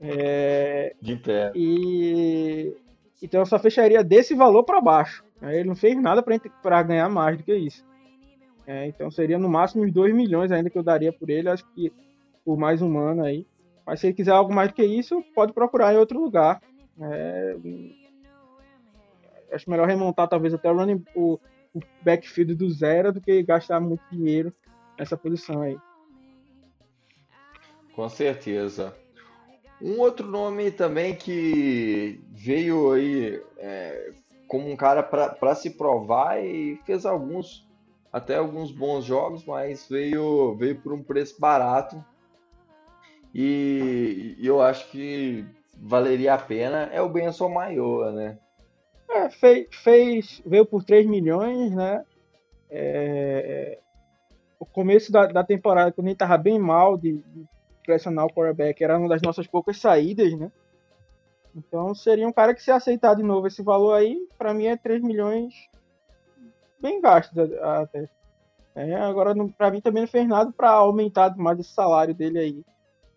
[0.00, 0.94] É...
[1.00, 1.52] Gimpass.
[1.54, 2.74] E.
[3.22, 5.24] Então eu só fecharia desse valor para baixo.
[5.42, 6.22] Ele não fez nada
[6.62, 7.84] para ganhar mais do que isso.
[8.66, 11.48] É, então seria no máximo uns 2 milhões ainda que eu daria por ele.
[11.48, 11.92] Acho que
[12.44, 13.46] por mais um ano aí.
[13.86, 16.60] Mas se ele quiser algo mais do que isso, pode procurar em outro lugar.
[17.00, 17.56] É,
[19.52, 21.38] acho melhor remontar talvez até o running o,
[21.74, 24.52] o backfield do zero do que gastar muito dinheiro
[24.98, 25.78] nessa posição aí.
[27.98, 28.94] Com certeza.
[29.82, 34.12] Um outro nome também que veio aí é,
[34.46, 37.66] como um cara para se provar e fez alguns
[38.12, 42.00] até alguns bons jogos, mas veio veio por um preço barato
[43.34, 45.44] e, e eu acho que
[45.76, 48.38] valeria a pena é o Benson Maior, né?
[49.10, 52.04] É, fez, fez, veio por 3 milhões, né?
[52.70, 53.80] É,
[54.56, 57.57] o começo da, da temporada, quando ele estava bem mal de, de,
[57.88, 60.52] pressionar o quarterback, era uma das nossas poucas saídas, né?
[61.56, 64.76] Então seria um cara que se aceitar de novo esse valor aí, para mim é
[64.76, 65.54] 3 milhões
[66.78, 68.10] bem gastos até.
[68.74, 72.64] É, agora, para mim também não fez nada para aumentar mais esse salário dele aí.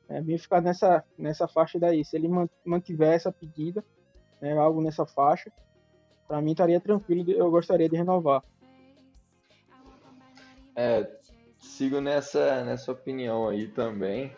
[0.08, 2.06] É bem ficar nessa, nessa faixa daí.
[2.06, 2.30] Se ele
[2.66, 3.84] mantiver essa pedida,
[4.42, 5.52] né, algo nessa faixa,
[6.28, 8.42] para mim estaria tranquilo, eu gostaria de renovar.
[10.76, 11.08] É,
[11.60, 14.34] sigo nessa, nessa opinião aí também.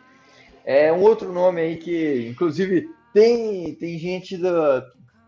[0.65, 4.85] É um outro nome aí que, inclusive, tem, tem gente da.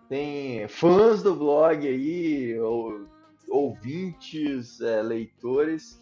[0.07, 3.05] Tem fãs do blog aí, ou,
[3.49, 5.99] ouvintes, é, leitores,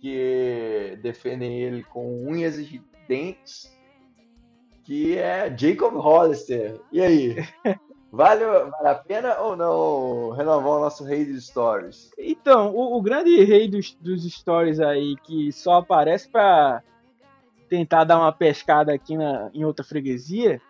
[0.00, 3.76] que defendem ele com unhas e dentes,
[4.84, 6.80] que é Jacob Hollister.
[6.92, 7.36] E aí?
[8.12, 12.10] Vale, vale a pena ou não renovar o nosso rei dos stories?
[12.18, 16.82] Então, o, o grande rei dos, dos stories aí, que só aparece para
[17.70, 20.60] tentar dar uma pescada aqui na, em outra freguesia,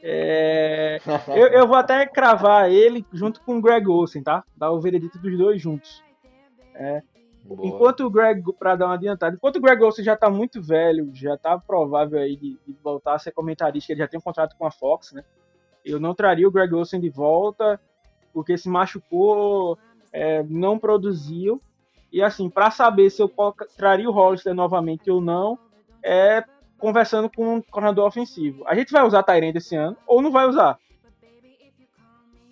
[0.00, 1.00] é...
[1.28, 4.44] eu, eu, vou até cravar ele junto com o Greg Olsen, tá?
[4.56, 6.02] Dar o veredito dos dois juntos.
[6.74, 7.02] É.
[7.62, 11.10] Enquanto o Greg, para dar uma adiantada, enquanto o Greg Olsen já tá muito velho,
[11.14, 14.54] já tá provável aí de, de voltar a ser comentarista, ele já tem um contrato
[14.56, 15.24] com a Fox, né?
[15.84, 17.80] Eu não traria o Greg Olsen de volta,
[18.32, 19.78] porque se machucou,
[20.12, 21.60] é, não produziu.
[22.12, 23.32] E assim, para saber se eu
[23.76, 25.58] traria o Hollister novamente ou não,
[26.02, 26.44] é
[26.78, 28.64] conversando com o coordenador ofensivo.
[28.66, 30.78] A gente vai usar Tyrande esse ano ou não vai usar?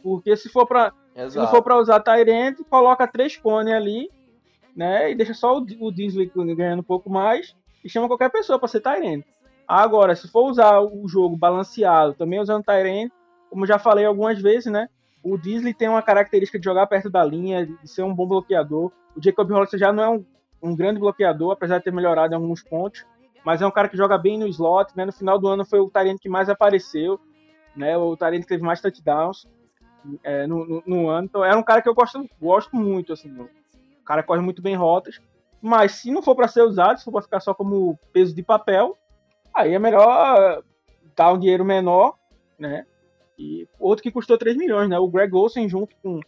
[0.03, 0.93] Porque se for para
[1.29, 4.11] se não for para usar Tyrande, coloca três cones ali,
[4.75, 5.11] né?
[5.11, 8.69] E deixa só o, o Disney ganhando um pouco mais e chama qualquer pessoa para
[8.69, 9.25] ser Tyrande.
[9.67, 13.13] Agora, se for usar o jogo balanceado, também usando Tyrande,
[13.49, 14.89] como já falei algumas vezes, né?
[15.23, 18.93] O Disley tem uma característica de jogar perto da linha, de ser um bom bloqueador.
[19.17, 20.25] O Jacob Hollister já não é um,
[20.63, 23.05] um grande bloqueador, apesar de ter melhorado em alguns pontos,
[23.47, 25.05] mas é um cara que joga bem no slot, né?
[25.05, 27.21] No final do ano foi o Tyrant que mais apareceu,
[27.77, 27.97] né?
[27.97, 29.47] O Tyrant que teve mais touchdowns
[30.25, 31.27] é, no, no, no, ano.
[31.27, 33.31] Então era um cara que eu gosto, gosto muito, assim.
[33.39, 35.21] O cara corre muito bem rotas,
[35.63, 38.43] mas se não for para ser usado, se for para ficar só como peso de
[38.43, 38.99] papel,
[39.55, 40.65] aí é melhor
[41.15, 42.17] dar um dinheiro menor,
[42.59, 42.85] né?
[43.39, 44.99] E outro que custou 3 milhões, né?
[44.99, 46.19] O Greg Olsen junto com,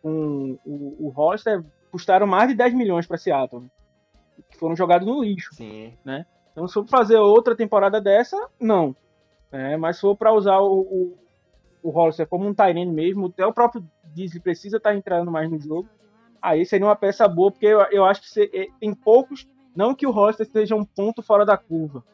[0.00, 3.60] com o, o Hollister custaram mais de 10 milhões para Seattle.
[3.60, 3.68] Né?
[4.50, 5.54] Que foram jogados no lixo.
[5.54, 5.92] Sim.
[6.02, 6.24] Né?
[6.52, 8.94] Então, se for fazer outra temporada dessa, não.
[9.50, 11.18] É, mas se for para usar o, o,
[11.82, 13.84] o Hollister como um Tyrene mesmo, até o próprio
[14.14, 15.88] Disney precisa estar tá entrando mais no jogo,
[16.40, 19.48] aí seria uma peça boa, porque eu, eu acho que é, tem poucos.
[19.74, 22.04] Não que o Hollister seja um ponto fora da curva,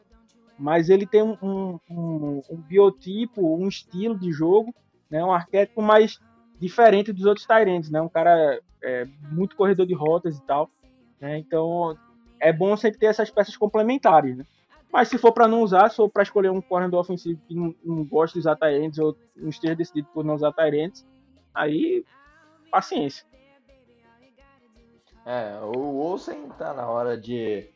[0.57, 4.73] mas ele tem um, um, um, um biotipo, um estilo de jogo,
[5.09, 6.19] né, um arquétipo mais
[6.59, 8.01] diferente dos outros Tyrants, né?
[8.01, 10.69] Um cara é, muito corredor de rotas e tal,
[11.19, 11.37] né?
[11.37, 11.97] Então
[12.39, 14.45] é bom sempre ter essas peças complementares, né?
[14.91, 17.75] Mas se for para não usar, se for para escolher um corredor ofensivo que não,
[17.83, 21.05] não gosta de usar Tyrants ou não esteja decidido por não usar Tyrants,
[21.53, 22.03] aí
[22.71, 23.25] paciência.
[25.25, 27.69] É, o Olsen tá na hora de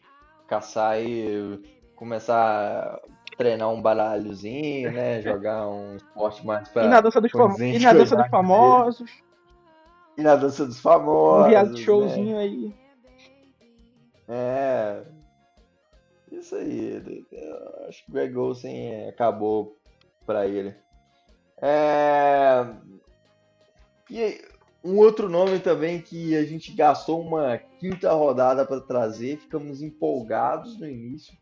[0.48, 1.62] caçar e
[1.96, 3.00] começar a
[3.38, 5.22] treinar um baralhozinho, né?
[5.22, 6.86] Jogar um esporte mais pra.
[6.86, 7.56] E na dança dos, fam...
[7.60, 9.12] e na dança dos famosos.
[10.18, 11.46] E na dança dos famosos.
[11.46, 11.86] Um reality né?
[11.86, 12.83] showzinho aí.
[14.28, 15.04] É.
[16.32, 17.26] Isso aí.
[17.32, 19.78] Eu acho que o Greg Olsen acabou
[20.26, 20.76] pra ele.
[21.62, 22.66] É...
[24.10, 24.42] E
[24.84, 30.78] um outro nome também que a gente gastou uma quinta rodada para trazer, ficamos empolgados
[30.78, 31.34] no início,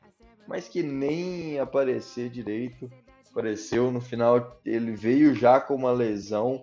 [0.47, 2.89] mas que nem aparecer direito.
[3.31, 6.61] Apareceu no final, ele veio já com uma lesão.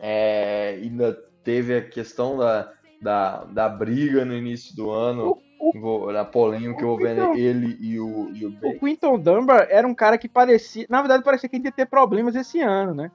[0.00, 1.12] É, ainda
[1.44, 2.72] teve a questão da,
[3.02, 8.46] da, da briga no início do ano, o, na polêmica envolvendo ele e o, e
[8.46, 10.86] o O Quinton Dunbar era um cara que parecia.
[10.88, 13.10] Na verdade, parecia que ia ter problemas esse ano, né?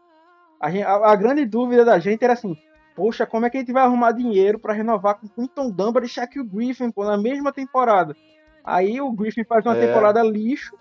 [0.60, 2.56] A, gente, a, a, grande dúvida da gente era assim:
[2.96, 6.10] poxa, como é que a gente vai arrumar dinheiro para renovar com Quinton Dunbar e
[6.10, 8.16] Shaquille Griffin pô, na mesma temporada?
[8.64, 9.88] Aí o Griffin faz uma É.
[9.88, 10.76] temporada lixo,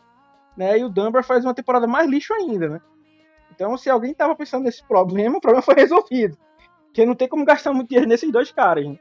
[0.57, 0.79] né?
[0.79, 2.81] E o Dunbar faz uma temporada mais lixo ainda, né?
[3.55, 6.37] Então, se alguém tava pensando nesse problema, o problema foi resolvido.
[6.97, 8.99] Porque não tem como gastar muito dinheiro nesses dois caras, né?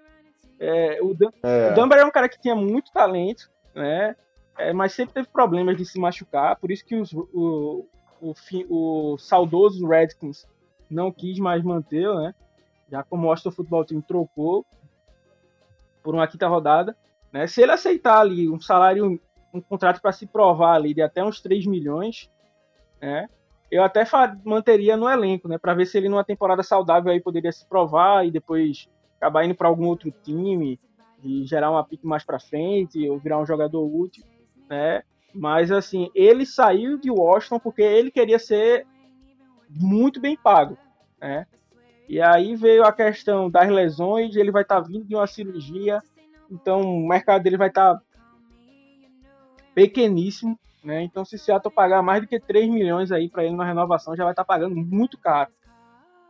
[0.59, 1.71] É, o, Dan É.
[1.71, 4.17] o Dunbar é um cara que tinha muito talento, né?
[4.57, 7.87] É, mas sempre teve problemas de se machucar, por isso que os- o,
[8.21, 8.33] o,
[9.13, 10.45] o saudoso Redskins
[10.91, 12.35] não quis mais manter, né?
[12.91, 14.65] Já como o Washington Football Team trocou
[16.03, 16.97] por uma quinta rodada,
[17.31, 17.47] né?
[17.47, 19.17] Se ele aceitar ali um salário,
[19.53, 22.29] um contrato para se provar ali de até uns 3 milhões,
[23.01, 23.29] né?
[23.72, 24.03] Eu até
[24.43, 25.57] manteria no elenco, né?
[25.57, 28.88] Para ver se ele numa temporada saudável aí poderia se provar e depois
[29.18, 30.80] acabar indo para algum outro time
[31.24, 34.24] e gerar uma pique mais para frente ou virar um jogador útil,
[34.70, 35.03] né?
[35.34, 38.86] Mas assim, ele saiu de Washington porque ele queria ser
[39.70, 40.78] muito bem pago,
[41.20, 41.47] né?
[42.07, 46.01] E aí veio a questão das lesões, ele vai estar vindo de uma cirurgia,
[46.49, 47.99] então o mercado dele vai estar
[49.74, 51.01] pequeníssimo, né?
[51.01, 54.23] Então se Seattle pagar mais do que 3 milhões aí para ele na renovação, já
[54.23, 55.51] vai estar pagando muito caro,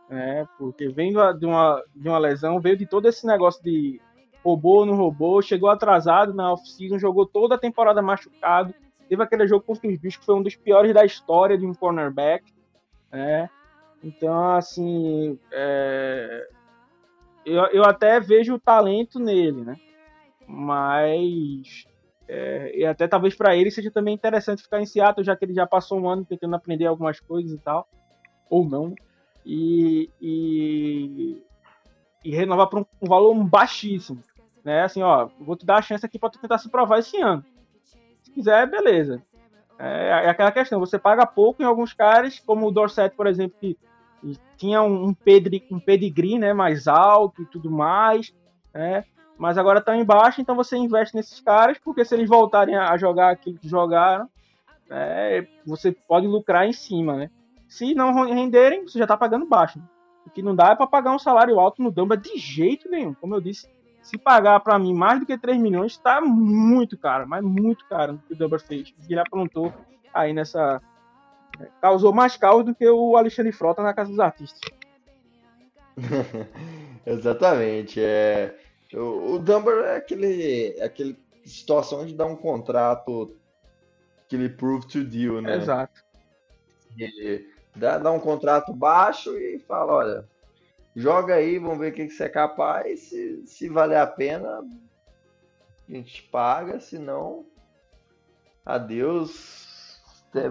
[0.08, 0.48] né?
[0.58, 4.00] Porque vem de uma- de uma, lesão, veio de todo esse negócio de
[4.42, 8.74] roubou ou não roubou, chegou atrasado na off-season, jogou toda a temporada machucado,
[9.08, 11.74] teve aquele jogo contra os bichos que foi um dos piores da história de um
[11.74, 12.44] cornerback,
[13.12, 13.50] né?
[14.02, 16.48] Então, assim, é,
[17.44, 19.76] eu, eu até vejo o talento nele, né?
[20.46, 21.86] Mas
[22.28, 25.54] é, e até talvez para ele seja também interessante ficar em Seattle, já que ele
[25.54, 27.88] já passou um ano tentando aprender algumas coisas e tal,
[28.50, 28.94] ou não,
[29.44, 31.42] e, e,
[32.24, 34.20] e renovar por um, um valor baixíssimo,
[34.64, 34.82] né?
[34.82, 37.44] Assim, ó, vou te dar a chance aqui para tu tentar se provar esse ano.
[38.22, 39.22] Se quiser, beleza.
[39.78, 43.56] É, é aquela questão, você paga pouco em alguns caras, como o Dorset, por exemplo,
[43.60, 43.78] que
[44.56, 48.34] tinha um, um, pedri, um pedigree né, mais alto e tudo mais,
[48.74, 49.04] né?
[49.38, 53.30] Mas agora estão embaixo, então você investe nesses caras, porque se eles voltarem a jogar
[53.30, 54.28] aquilo que jogaram,
[54.88, 57.30] né, você pode lucrar em cima, né?
[57.68, 59.78] Se não renderem, você já está pagando baixo.
[59.78, 59.84] Né?
[60.26, 63.12] O que não dá é para pagar um salário alto no Dumba de jeito nenhum.
[63.14, 63.68] Como eu disse,
[64.02, 68.14] se pagar para mim mais do que 3 milhões, está muito caro, mas muito caro
[68.14, 68.94] o que o Dumba fez.
[69.08, 69.72] Ele aprontou
[70.14, 70.80] aí nessa.
[71.80, 74.60] Causou mais caos do que o Alexandre Frota na Casa dos Artistas.
[77.06, 78.00] Exatamente.
[78.00, 78.54] É,
[78.96, 83.36] o, o Dunbar é aquele, aquele situação de dar um contrato
[84.28, 85.56] que ele prove to deal, né?
[85.56, 86.02] Exato.
[86.98, 90.28] E dá, dá um contrato baixo e fala, olha,
[90.94, 93.00] joga aí, vamos ver o que, que você é capaz.
[93.00, 94.60] Se, se valer a pena,
[95.88, 97.46] a gente paga, se não,
[98.64, 100.50] adeus, até,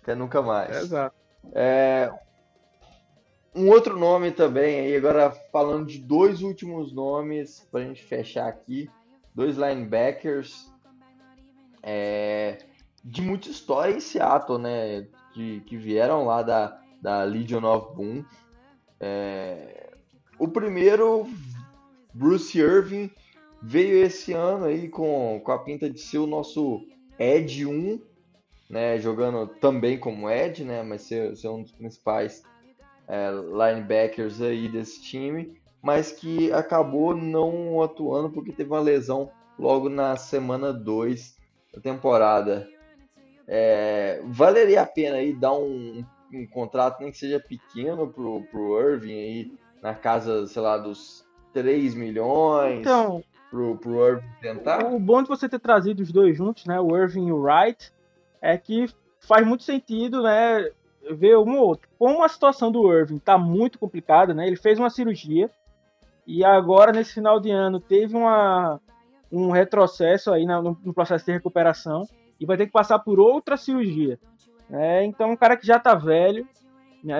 [0.00, 0.76] até nunca mais.
[0.76, 1.14] Exato.
[1.52, 2.12] É,
[3.54, 8.48] um outro nome também, aí agora falando de dois últimos nomes para a gente fechar
[8.48, 8.88] aqui,
[9.34, 10.72] dois linebackers
[11.82, 12.58] é,
[13.04, 15.06] de muita história em Seattle, né?
[15.34, 18.24] De, que vieram lá da, da Legion of Boom.
[19.00, 19.90] É,
[20.38, 21.26] o primeiro,
[22.14, 23.10] Bruce Irving,
[23.62, 26.80] veio esse ano aí com, com a pinta de ser o nosso
[27.18, 28.00] Ed 1,
[28.68, 32.42] né, jogando também como Ed, né, mas ser, ser um dos principais
[33.08, 39.88] é, linebackers aí desse time, mas que acabou não atuando porque teve uma lesão logo
[39.88, 41.36] na semana 2
[41.74, 42.68] da temporada.
[43.46, 48.80] É, valeria a pena aí dar um, um, contrato, nem que seja pequeno, pro, pro
[48.80, 49.52] Irving aí,
[49.82, 54.86] na casa, sei lá, dos 3 milhões então, pro, pro Irving tentar?
[54.86, 57.92] O bom de você ter trazido os dois juntos, né, o Irving e o Wright,
[58.40, 58.86] é que
[59.20, 60.70] faz muito sentido, né,
[61.10, 61.88] ver um ou outro.
[61.98, 65.50] Como a situação do Irving tá muito complicada, né, ele fez uma cirurgia
[66.26, 68.80] e agora, nesse final de ano, teve uma,
[69.30, 72.06] um retrocesso aí no, no processo de recuperação
[72.38, 74.18] e vai ter que passar por outra cirurgia.
[74.68, 75.04] Né?
[75.04, 76.46] Então, um cara que já tá velho,
[77.02, 77.16] né,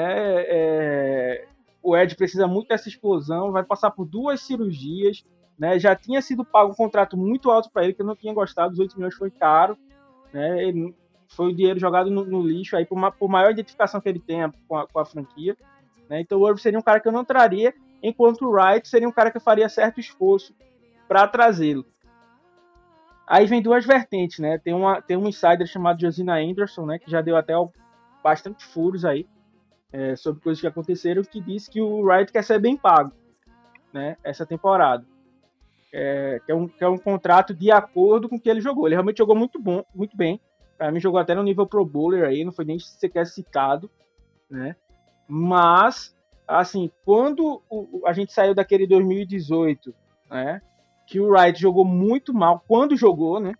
[0.46, 1.46] é,
[1.82, 5.24] o Ed precisa muito dessa explosão, vai passar por duas cirurgias,
[5.58, 8.32] né, já tinha sido pago um contrato muito alto para ele, que eu não tinha
[8.32, 9.76] gostado, os 8 milhões foi caro,
[10.32, 10.94] né, ele,
[11.34, 14.20] foi o dinheiro jogado no, no lixo, aí por, uma, por, maior identificação que ele
[14.20, 15.56] tenha com a, com a franquia.
[16.08, 19.08] Né, então o Irving seria um cara que eu não traria, enquanto o Wright seria
[19.08, 20.54] um cara que eu faria certo esforço
[21.08, 21.86] para trazê-lo.
[23.26, 24.58] Aí vem duas vertentes, né?
[24.58, 26.98] Tem, uma, tem um insider chamado Josina Anderson, né?
[26.98, 27.54] Que já deu até
[28.22, 29.26] bastante furos aí
[29.92, 33.12] é, sobre coisas que aconteceram, que disse que o Wright quer ser bem pago,
[33.92, 34.16] né?
[34.24, 35.06] Essa temporada.
[35.92, 38.86] É, que, é um, que é um contrato de acordo com o que ele jogou.
[38.86, 40.40] Ele realmente jogou muito bom, muito bem.
[40.82, 43.88] Para mim jogou até no nível Pro Bowler aí, não foi nem sequer citado,
[44.50, 44.74] né?
[45.28, 46.12] Mas,
[46.44, 49.94] assim, quando o, a gente saiu daquele 2018,
[50.28, 50.60] né?
[51.06, 53.54] Que o Wright jogou muito mal quando jogou, né?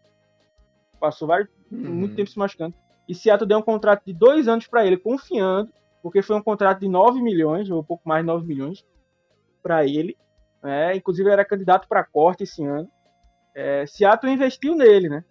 [0.99, 1.95] passou vários, uhum.
[1.95, 2.75] muito tempo se machucando.
[3.09, 5.73] E Seattle deu um contrato de dois anos para ele, confiando,
[6.03, 8.85] porque foi um contrato de 9 milhões, ou um pouco mais de 9 milhões,
[9.63, 10.19] para ele.
[10.61, 10.97] Né?
[10.97, 12.91] Inclusive, ele era candidato para corte esse ano.
[13.55, 15.25] É, Seattle investiu nele, né?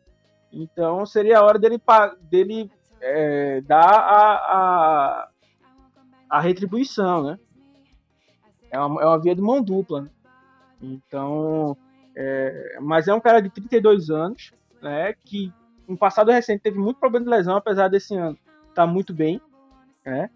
[0.52, 1.82] Então, seria a hora dele,
[2.30, 5.30] dele é, dar a, a,
[6.30, 7.40] a, retribuição, né?
[8.69, 10.10] É uma, é uma via de mão dupla, né?
[10.82, 11.78] Então,
[12.15, 15.14] é, mas é um cara de 32 anos, né?
[15.26, 15.52] Que
[15.88, 18.38] no passado recente teve muito problema de lesão, apesar desse ano
[18.73, 19.41] tá muito bem,
[20.06, 20.30] né?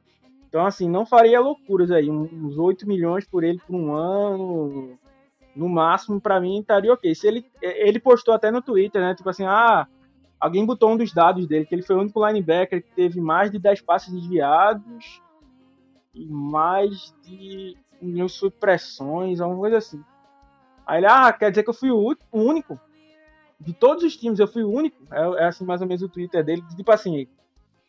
[0.48, 4.98] Então, assim, não faria loucuras aí, uns 8 milhões por ele por um ano,
[5.56, 7.14] no máximo, para mim, estaria ok.
[7.14, 9.16] Se ele, ele postou até no Twitter, né?
[9.16, 9.88] Tipo assim, ah,
[10.40, 13.52] alguém botou um dos dados dele, que ele foi o único linebacker que teve mais
[13.52, 15.22] de 10 passes desviados
[16.14, 20.04] e mais de mil supressões, alguma coisa assim.
[20.86, 22.80] Aí ele, ah, quer dizer que eu fui o único?
[23.60, 25.02] De todos os times, eu fui o único?
[25.12, 27.28] É, é assim mais ou menos o Twitter dele, tipo assim,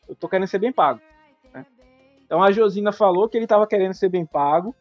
[0.08, 1.00] eu tô querendo ser bem pago.
[1.52, 1.66] Né?
[2.24, 4.74] Então a Josina falou que ele tava querendo ser bem pago,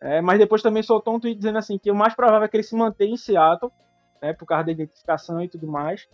[0.00, 2.56] é, mas depois também soltou um tweet dizendo assim que o mais provável é que
[2.56, 3.70] ele se mantenha em Seattle,
[4.20, 6.08] né, por causa da identificação e tudo mais.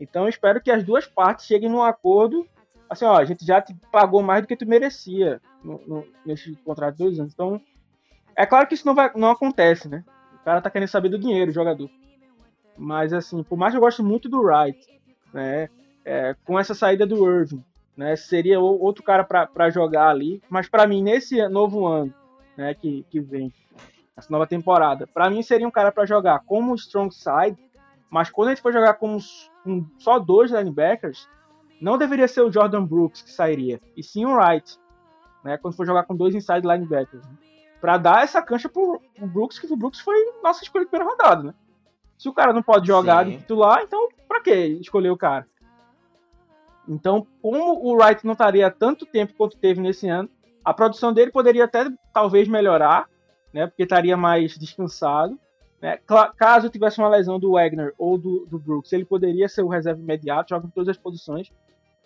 [0.00, 2.46] Então eu espero que as duas partes cheguem num acordo,
[2.88, 6.54] assim, ó, a gente já te pagou mais do que tu merecia no, no, nesse
[6.56, 7.32] contrato de dois anos.
[7.32, 7.60] Então,
[8.36, 10.04] é claro que isso não, vai, não acontece, né?
[10.34, 11.88] O cara tá querendo saber do dinheiro, o jogador.
[12.76, 14.78] Mas, assim, por mais que eu goste muito do Wright,
[15.32, 15.68] né?
[16.04, 17.64] É, com essa saída do Irving,
[17.96, 18.14] né?
[18.16, 20.42] Seria outro cara para jogar ali.
[20.50, 22.12] Mas para mim, nesse novo ano,
[22.56, 22.74] né?
[22.74, 23.52] Que, que vem,
[24.16, 27.56] essa nova temporada, para mim seria um cara para jogar como strong side.
[28.14, 29.18] Mas quando a gente for jogar com,
[29.64, 31.28] com só dois linebackers,
[31.80, 34.78] não deveria ser o Jordan Brooks que sairia, e sim o Wright,
[35.42, 35.58] né?
[35.58, 37.26] Quando for jogar com dois inside linebackers.
[37.26, 37.36] Né?
[37.80, 41.10] para dar essa cancha pro, pro, Brooks, que o Brooks foi nossa escolha de primeira
[41.10, 41.54] rodada, né?
[42.16, 43.32] Se o cara não pode jogar Sim.
[43.32, 45.46] de titular, então para que escolher o cara?
[46.88, 50.30] Então, como o Wright não estaria tanto tempo quanto teve nesse ano,
[50.64, 53.06] a produção dele poderia até talvez melhorar,
[53.52, 53.66] né?
[53.66, 55.38] Porque estaria mais descansado.
[55.84, 55.98] Né?
[56.38, 60.00] Caso tivesse uma lesão do Wagner ou do, do Brooks, ele poderia ser o reserva
[60.00, 61.52] imediato, joga em todas as posições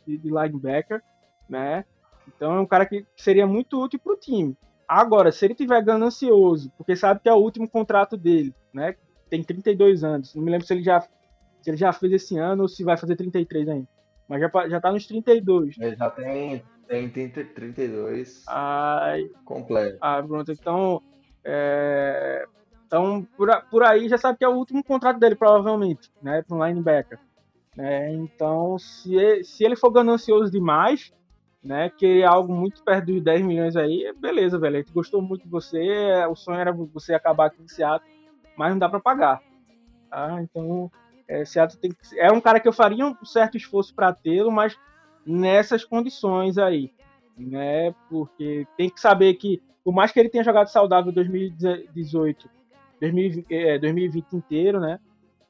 [0.04, 1.00] de, de linebacker,
[1.48, 1.84] né?
[2.26, 4.56] Então é um cara que seria muito útil para o time.
[4.88, 8.96] Agora, se ele tiver ganancioso, porque sabe que é o último contrato dele, né?
[9.30, 10.34] Tem 32 anos.
[10.34, 12.96] Não me lembro se ele já, se ele já fez esse ano ou se vai
[12.96, 13.88] fazer 33 ainda.
[14.26, 15.76] Mas já, já tá nos 32.
[15.78, 18.42] Ele já tem, tem 30, 32.
[18.48, 19.98] Ai, completo.
[20.00, 20.50] Ah, pronto.
[20.50, 21.00] Então,
[21.44, 22.44] é,
[22.88, 26.42] então por, por aí já sabe que é o último contrato dele, provavelmente, né?
[26.42, 27.18] Para um linebacker.
[27.76, 31.12] É, então, se ele, se ele for ganancioso demais,
[31.62, 31.90] né?
[31.90, 34.84] Que é algo muito perto dos 10 milhões aí, beleza, velho.
[34.92, 35.78] Gostou muito de você,
[36.30, 38.10] o sonho era você acabar aqui em Seattle,
[38.56, 39.42] mas não dá para pagar.
[40.10, 40.40] Tá?
[40.40, 40.90] Então,
[41.28, 44.50] é, Seattle tem que, é um cara que eu faria um certo esforço para tê-lo,
[44.50, 44.78] mas
[45.26, 46.90] nessas condições aí,
[47.36, 47.94] né?
[48.08, 52.48] Porque tem que saber que, por mais que ele tenha jogado saudável 2018,
[53.00, 54.98] 2020, é, 2020 inteiro, né?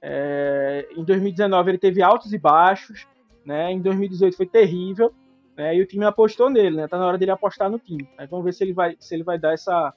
[0.00, 3.06] É, em 2019 ele teve altos e baixos,
[3.44, 3.70] né?
[3.72, 5.12] Em 2018 foi terrível
[5.58, 5.74] né?
[5.74, 6.86] E o time apostou nele, né?
[6.86, 8.08] Tá na hora dele apostar no time.
[8.16, 9.92] Aí vamos ver se ele vai, se ele vai dar essa,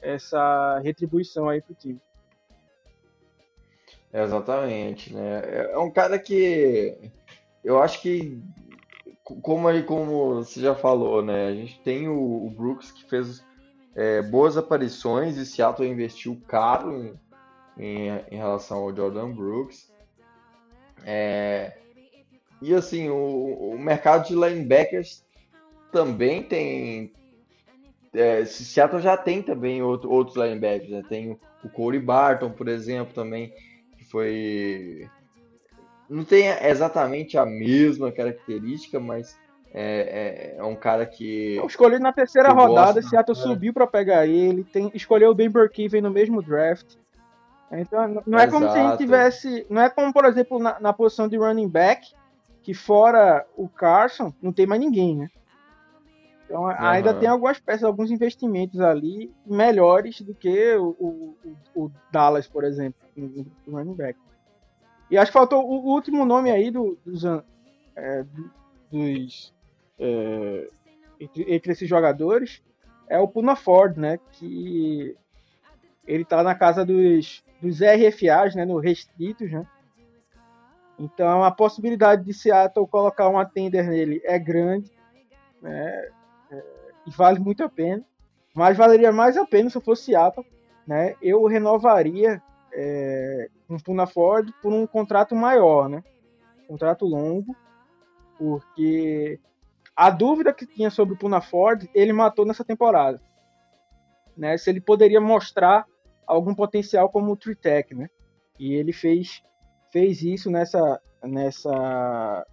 [0.00, 2.00] essa retribuição aí pro time.
[4.14, 5.42] Exatamente, né?
[5.44, 6.96] É, é um cara que
[7.64, 8.40] eu acho que
[9.24, 11.48] como como você já falou, né?
[11.48, 13.44] A gente tem o, o Brooks que fez
[13.98, 17.18] é, boas aparições e Seattle investiu caro em,
[17.76, 19.92] em, em relação ao Jordan Brooks.
[21.04, 21.76] É,
[22.62, 25.24] e assim, o, o mercado de linebackers
[25.90, 27.12] também tem.
[28.14, 30.90] É, Seattle já tem também outro, outros linebackers.
[30.90, 31.02] Né?
[31.08, 33.52] Tem o Corey Barton, por exemplo, também,
[33.96, 35.10] que foi.
[36.08, 39.36] Não tem exatamente a mesma característica, mas
[39.72, 41.60] é, é, é um cara que.
[41.66, 43.42] Escolhido na terceira rodada, gosta, Seattle né?
[43.42, 44.64] subiu para pegar ele.
[44.64, 46.96] Tem, escolheu o Ben Burkiven no mesmo draft.
[47.70, 48.52] Então, não é Exato.
[48.52, 49.66] como se a gente tivesse.
[49.68, 52.14] Não é como, por exemplo, na, na posição de running back,
[52.62, 55.28] que fora o Carson, não tem mais ninguém, né?
[56.48, 56.74] Então uhum.
[56.78, 61.36] ainda tem algumas peças, alguns investimentos ali melhores do que o, o,
[61.74, 64.18] o Dallas, por exemplo, no, running back.
[65.10, 67.22] E acho que faltou o último nome aí do, dos,
[67.94, 68.24] é,
[68.90, 69.52] dos
[69.98, 70.68] é,
[71.20, 72.62] entre, entre, esses jogadores
[73.08, 74.18] é o Puna Ford, né?
[74.32, 75.16] Que
[76.06, 78.64] ele tá na casa dos, dos RFAs, né?
[78.64, 79.66] No restritos, né?
[80.98, 84.90] Então a possibilidade de Seattle colocar um atender nele é grande
[85.62, 86.08] né?
[86.50, 86.62] É,
[87.06, 88.04] e vale muito a pena.
[88.54, 90.46] Mas valeria mais a pena se eu fosse Seattle.
[90.86, 91.14] Né?
[91.20, 92.42] Eu renovaria
[92.72, 95.88] é, um Puna Ford por um contrato maior.
[95.88, 96.02] Né?
[96.68, 97.56] contrato longo,
[98.36, 99.40] porque
[99.98, 103.20] a dúvida que tinha sobre o Puna Ford, ele matou nessa temporada.
[104.36, 104.56] Né?
[104.56, 105.84] Se ele poderia mostrar
[106.24, 108.08] algum potencial como o Tritec, né?
[108.60, 109.42] E ele fez,
[109.90, 112.46] fez isso nessa, nessa,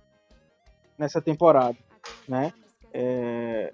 [0.97, 1.77] nessa temporada,
[2.27, 2.51] né?
[2.91, 3.71] É,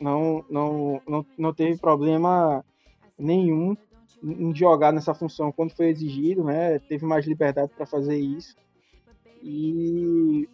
[0.00, 2.64] não, não, não, não teve problema
[3.18, 3.76] nenhum
[4.22, 6.78] em jogar nessa função quando foi exigido, né?
[6.78, 8.54] Teve mais liberdade para fazer isso.
[9.42, 10.48] E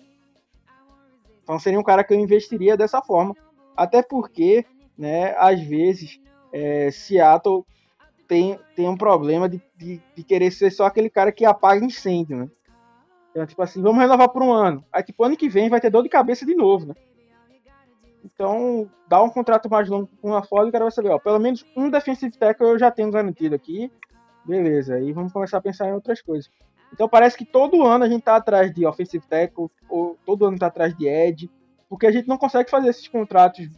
[1.43, 3.35] então seria um cara que eu investiria dessa forma.
[3.77, 4.65] Até porque,
[4.97, 6.21] né, às vezes,
[6.53, 7.65] é, Seattle
[8.29, 12.37] tem, tem um problema de, de, de, querer ser só aquele cara que apaga incêndio,
[12.37, 12.51] né?
[13.31, 14.85] Então, tipo assim, vamos renovar por um ano.
[14.93, 16.95] Aí, tipo, ano que vem vai ter dor de cabeça de novo, né?
[18.25, 21.19] Então, dá um contrato mais longo com uma Ford e o cara vai saber, ó,
[21.19, 23.91] pelo menos um defensive tackle eu já tenho garantido aqui.
[24.45, 26.51] Beleza, aí vamos começar a pensar em outras coisas.
[26.93, 30.59] Então parece que todo ano a gente tá atrás de offensive tackle, ou todo ano
[30.59, 31.51] tá atrás de edge,
[31.89, 33.69] porque a gente não consegue fazer esses contratos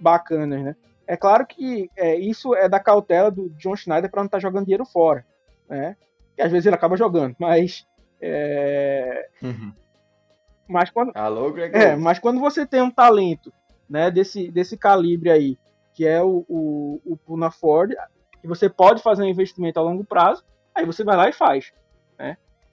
[0.00, 0.76] bacanas, né?
[1.06, 4.42] É claro que é, isso é da cautela do John Schneider para não estar tá
[4.42, 5.24] jogando dinheiro fora,
[5.68, 5.96] né?
[6.36, 7.86] E às vezes ele acaba jogando, mas
[8.20, 9.28] é...
[9.40, 9.72] Uhum.
[10.68, 13.52] mas quando Alô, é, mas quando você tem um talento,
[13.88, 15.58] né, desse desse calibre aí,
[15.94, 17.94] que é o o, o Puna Ford,
[18.40, 20.44] que você pode fazer um investimento a longo prazo,
[20.74, 21.72] aí você vai lá e faz?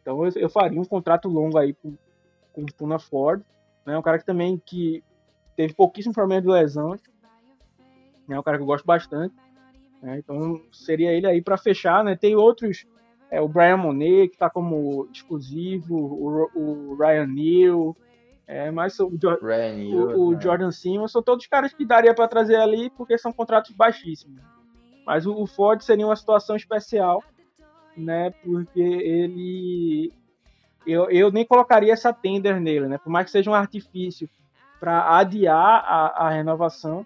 [0.05, 1.97] Então eu, eu faria um contrato longo aí com,
[2.53, 3.41] com o Puna Ford,
[3.83, 3.97] né?
[3.97, 5.03] Um cara que também que
[5.55, 6.95] teve pouquíssimo problema de lesão,
[8.29, 9.33] é um cara que eu gosto bastante.
[10.03, 10.19] Né?
[10.19, 12.15] Então seria ele aí para fechar, né?
[12.15, 12.85] Tem outros,
[13.31, 17.97] é, o Brian Monet que está como exclusivo, o, o Ryan Neal,
[18.45, 19.09] é, mas o,
[19.41, 20.39] Ryan o, o né?
[20.39, 24.39] Jordan Simmons são todos caras que daria para trazer ali porque são contratos baixíssimos.
[25.03, 27.23] Mas o, o Ford seria uma situação especial
[27.97, 28.31] né?
[28.43, 30.13] Porque ele.
[30.85, 32.97] Eu, eu nem colocaria essa tender nele, né?
[32.97, 34.29] Por mais que seja um artifício
[34.79, 37.05] para adiar a, a renovação,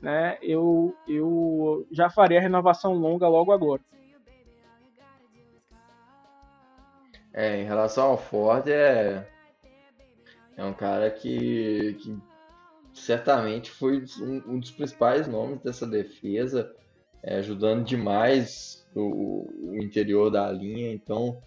[0.00, 0.36] né?
[0.42, 3.80] Eu, eu já faria a renovação longa logo agora.
[7.32, 9.26] É, em relação ao Ford, é,
[10.56, 12.16] é um cara que, que
[12.92, 16.72] certamente foi um, um dos principais nomes dessa defesa,
[17.22, 20.92] é, ajudando demais o, o interior da linha.
[20.92, 21.38] Então,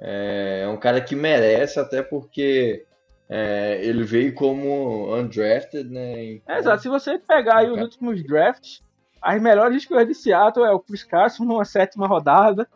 [0.00, 2.84] é, é, um cara que merece, até porque
[3.28, 6.24] é, ele veio como undrafted, né?
[6.24, 6.82] Então, é, exato.
[6.82, 8.82] Se você pegar aí os últimos drafts,
[9.20, 12.68] as melhores escolhas de Seattle é o Chris Carson numa sétima rodada,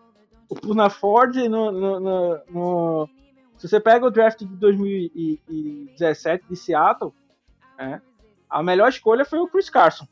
[0.48, 3.08] o Puna Ford no, no, no, no,
[3.58, 7.12] Se você pega o draft de 2017 de Seattle,
[7.78, 8.00] é,
[8.48, 10.06] a melhor escolha foi o Chris Carson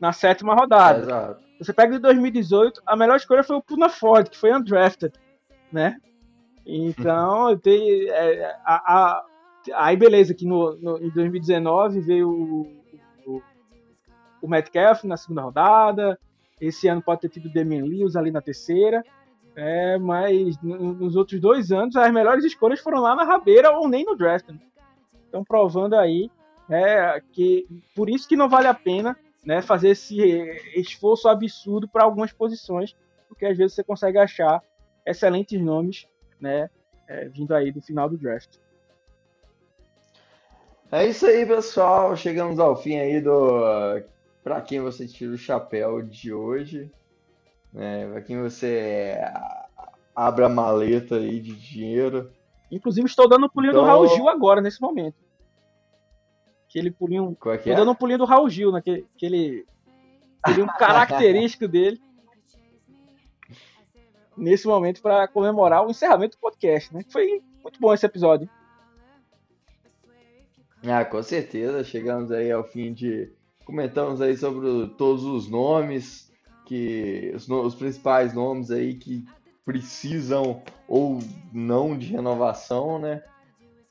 [0.00, 0.98] na sétima rodada.
[0.98, 1.51] exato.
[1.62, 5.12] Você pega de 2018, a melhor escolha foi o Puna Ford, que foi undrafted,
[5.70, 5.96] né?
[6.66, 9.24] Então, tem, é, a, a,
[9.74, 12.82] aí beleza, que no, no, em 2019 veio o,
[13.26, 13.42] o,
[14.42, 16.18] o Metcalf na segunda rodada,
[16.60, 19.04] esse ano pode ter tido o Damian Lewis ali na terceira,
[19.54, 24.04] é, mas nos outros dois anos as melhores escolhas foram lá na rabeira ou nem
[24.04, 24.48] no draft.
[24.48, 24.58] Né?
[25.28, 26.30] Então provando aí
[26.70, 30.18] é, que por isso que não vale a pena né, fazer esse
[30.76, 32.96] esforço absurdo para algumas posições,
[33.28, 34.62] porque às vezes você consegue achar
[35.04, 36.06] excelentes nomes,
[36.40, 36.70] né,
[37.08, 38.56] é, vindo aí do final do draft.
[40.90, 42.14] É isso aí, pessoal.
[42.14, 44.02] Chegamos ao fim aí do
[44.44, 46.90] para quem você tira o chapéu de hoje,
[47.72, 48.06] né?
[48.10, 49.16] Para quem você
[50.14, 52.30] abre a maleta aí de dinheiro.
[52.70, 53.84] Inclusive estou dando o pulinho então...
[53.84, 55.16] do Raul Gil agora nesse momento
[56.72, 57.36] aquele pulinho.
[57.38, 57.74] Qual é que é?
[57.74, 59.66] dando um pulinho do Raul Gil, naquele aquele,
[60.42, 62.00] pulinho característico dele.
[64.34, 67.04] Nesse momento, para comemorar o encerramento do podcast, né?
[67.10, 68.48] Foi muito bom esse episódio.
[70.84, 71.84] Ah, com certeza.
[71.84, 73.30] Chegamos aí ao fim de.
[73.64, 76.32] Comentamos aí sobre todos os nomes,
[76.66, 79.24] que os, os principais nomes aí que
[79.64, 81.20] precisam ou
[81.52, 83.22] não de renovação, né?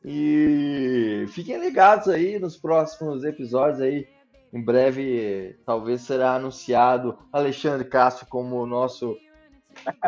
[0.03, 4.07] E fiquem ligados aí nos próximos episódios aí.
[4.51, 9.15] Em breve, talvez será anunciado Alexandre Castro como nosso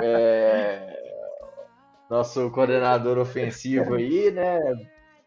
[0.01, 0.99] é,
[2.09, 4.59] nosso coordenador ofensivo aí, né?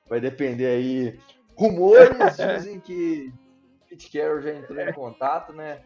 [0.09, 1.19] Vai depender aí.
[1.57, 3.33] Rumores dizem que
[3.89, 5.81] Pete Carroll já entrou em contato, né?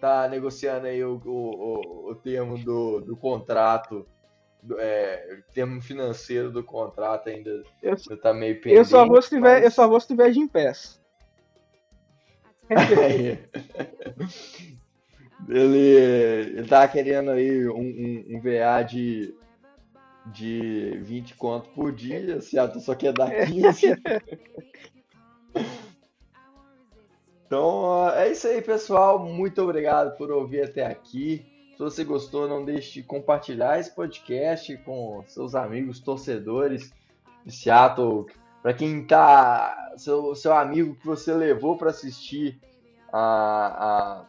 [0.00, 4.06] Tá negociando aí o, o, o termo do, do contrato
[4.78, 8.76] é, termo financeiro do contrato ainda eu, tá meio pendente.
[8.76, 9.64] Eu só vou se tiver, mas...
[9.64, 11.00] eu só vou se tiver de pés.
[15.48, 19.34] ele, ele tá querendo aí um, um, um, VA de
[20.26, 23.96] de 20 conto por dia, Seattle só quer dar 15.
[27.46, 29.18] então é isso aí, pessoal.
[29.18, 31.49] Muito obrigado por ouvir até aqui.
[31.80, 36.92] Se você gostou, não deixe de compartilhar esse podcast com seus amigos torcedores
[37.42, 38.26] de Seattle.
[38.62, 39.94] Para quem tá.
[39.96, 42.60] Seu, seu amigo que você levou para assistir
[43.10, 44.24] a, a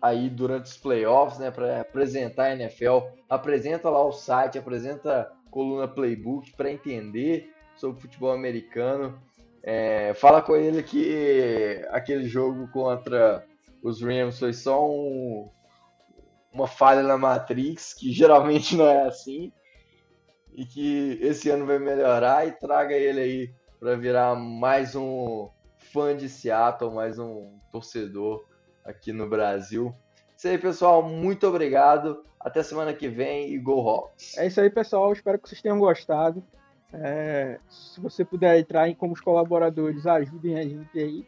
[0.00, 5.50] aí durante os playoffs, né, para apresentar a NFL, apresenta lá o site, apresenta a
[5.50, 9.20] coluna Playbook para entender sobre futebol americano.
[9.60, 13.44] É, fala com ele que aquele jogo contra
[13.82, 15.48] os Rams foi só um,
[16.56, 19.52] uma falha na Matrix, que geralmente não é assim,
[20.54, 26.16] e que esse ano vai melhorar e traga ele aí para virar mais um fã
[26.16, 28.42] de Seattle, mais um torcedor
[28.82, 29.94] aqui no Brasil.
[30.34, 31.02] Isso aí, pessoal.
[31.02, 32.24] Muito obrigado.
[32.40, 34.38] Até semana que vem e Go Hawks.
[34.38, 35.12] É isso aí, pessoal.
[35.12, 36.42] Espero que vocês tenham gostado.
[36.90, 41.26] É, se você puder entrar em como os colaboradores, ajudem a gente aí.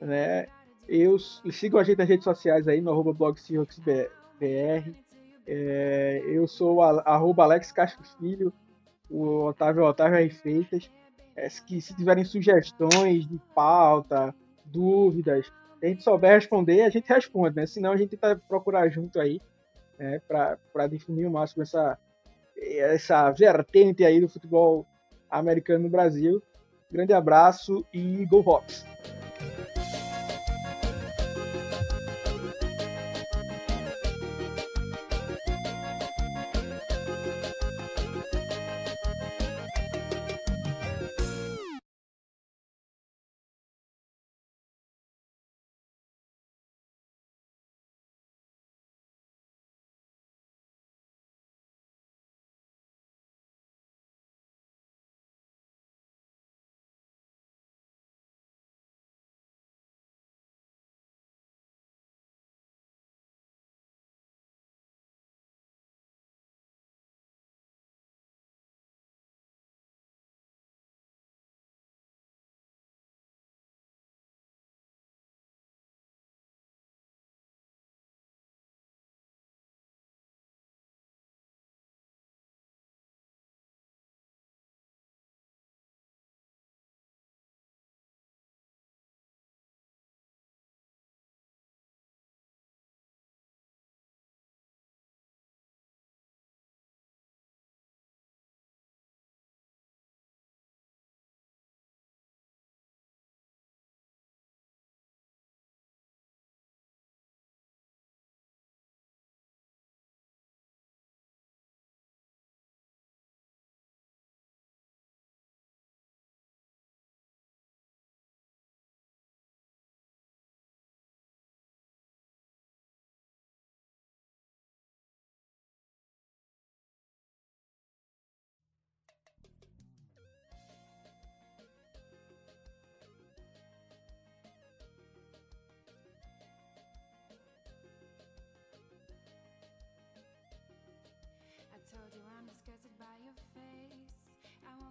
[0.00, 0.46] Né?
[0.86, 3.36] Eu sigam a gente nas redes sociais aí no arroba blog
[5.46, 8.52] É, eu sou a, arroba Alex Castro Filho,
[9.08, 10.30] o Otávio Otávio R.
[10.30, 10.90] Feitas.
[11.36, 14.34] É, que se tiverem sugestões de pauta,
[14.64, 15.46] dúvidas,
[15.78, 17.66] se a gente souber responder, a gente responde, né?
[17.66, 19.40] Senão a gente vai procurar junto aí,
[19.98, 20.20] né?
[20.26, 21.96] para definir o máximo essa,
[22.56, 24.84] essa vertente aí do futebol
[25.30, 26.42] americano no Brasil.
[26.90, 28.84] Grande abraço e Go Hawks!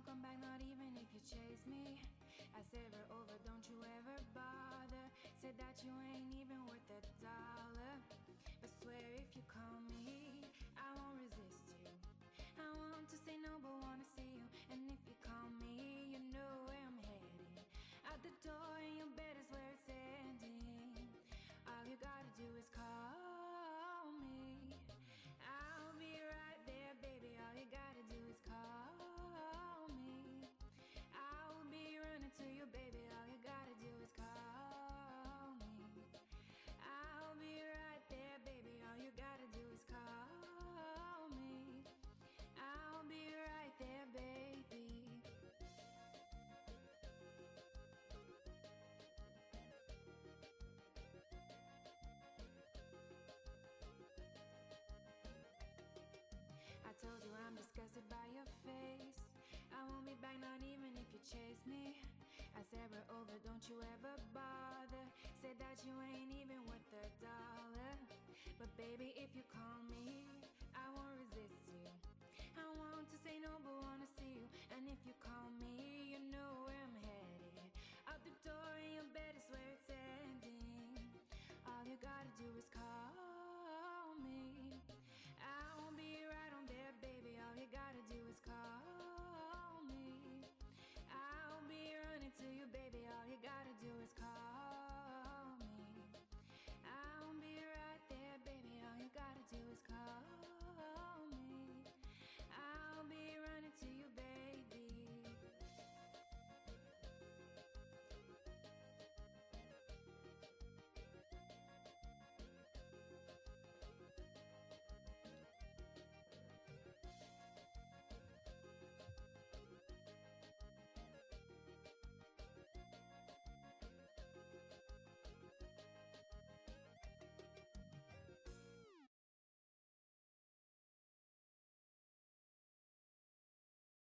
[0.08, 2.00] Come back not even if you chase me.
[2.56, 5.12] I said we're over don't you ever bother.
[5.44, 8.00] Said that you ain't even worth a dollar.
[8.64, 10.48] But swear if you call me
[10.80, 11.84] I won't resist you.
[12.56, 14.48] I want to say no but wanna see you.
[14.72, 17.52] And if you call me you know where I'm headed.
[18.08, 18.77] Out the door
[56.98, 59.22] told you I'm disgusted by your face.
[59.70, 61.94] I won't be back, not even if you chase me.
[62.58, 65.06] I said we're over, don't you ever bother.
[65.38, 67.94] Said that you ain't even worth a dollar.
[68.58, 70.26] But baby, if you call me,
[70.74, 71.86] I won't resist you.
[72.58, 74.46] I want to say no, but wanna see you.
[74.74, 75.87] And if you call me,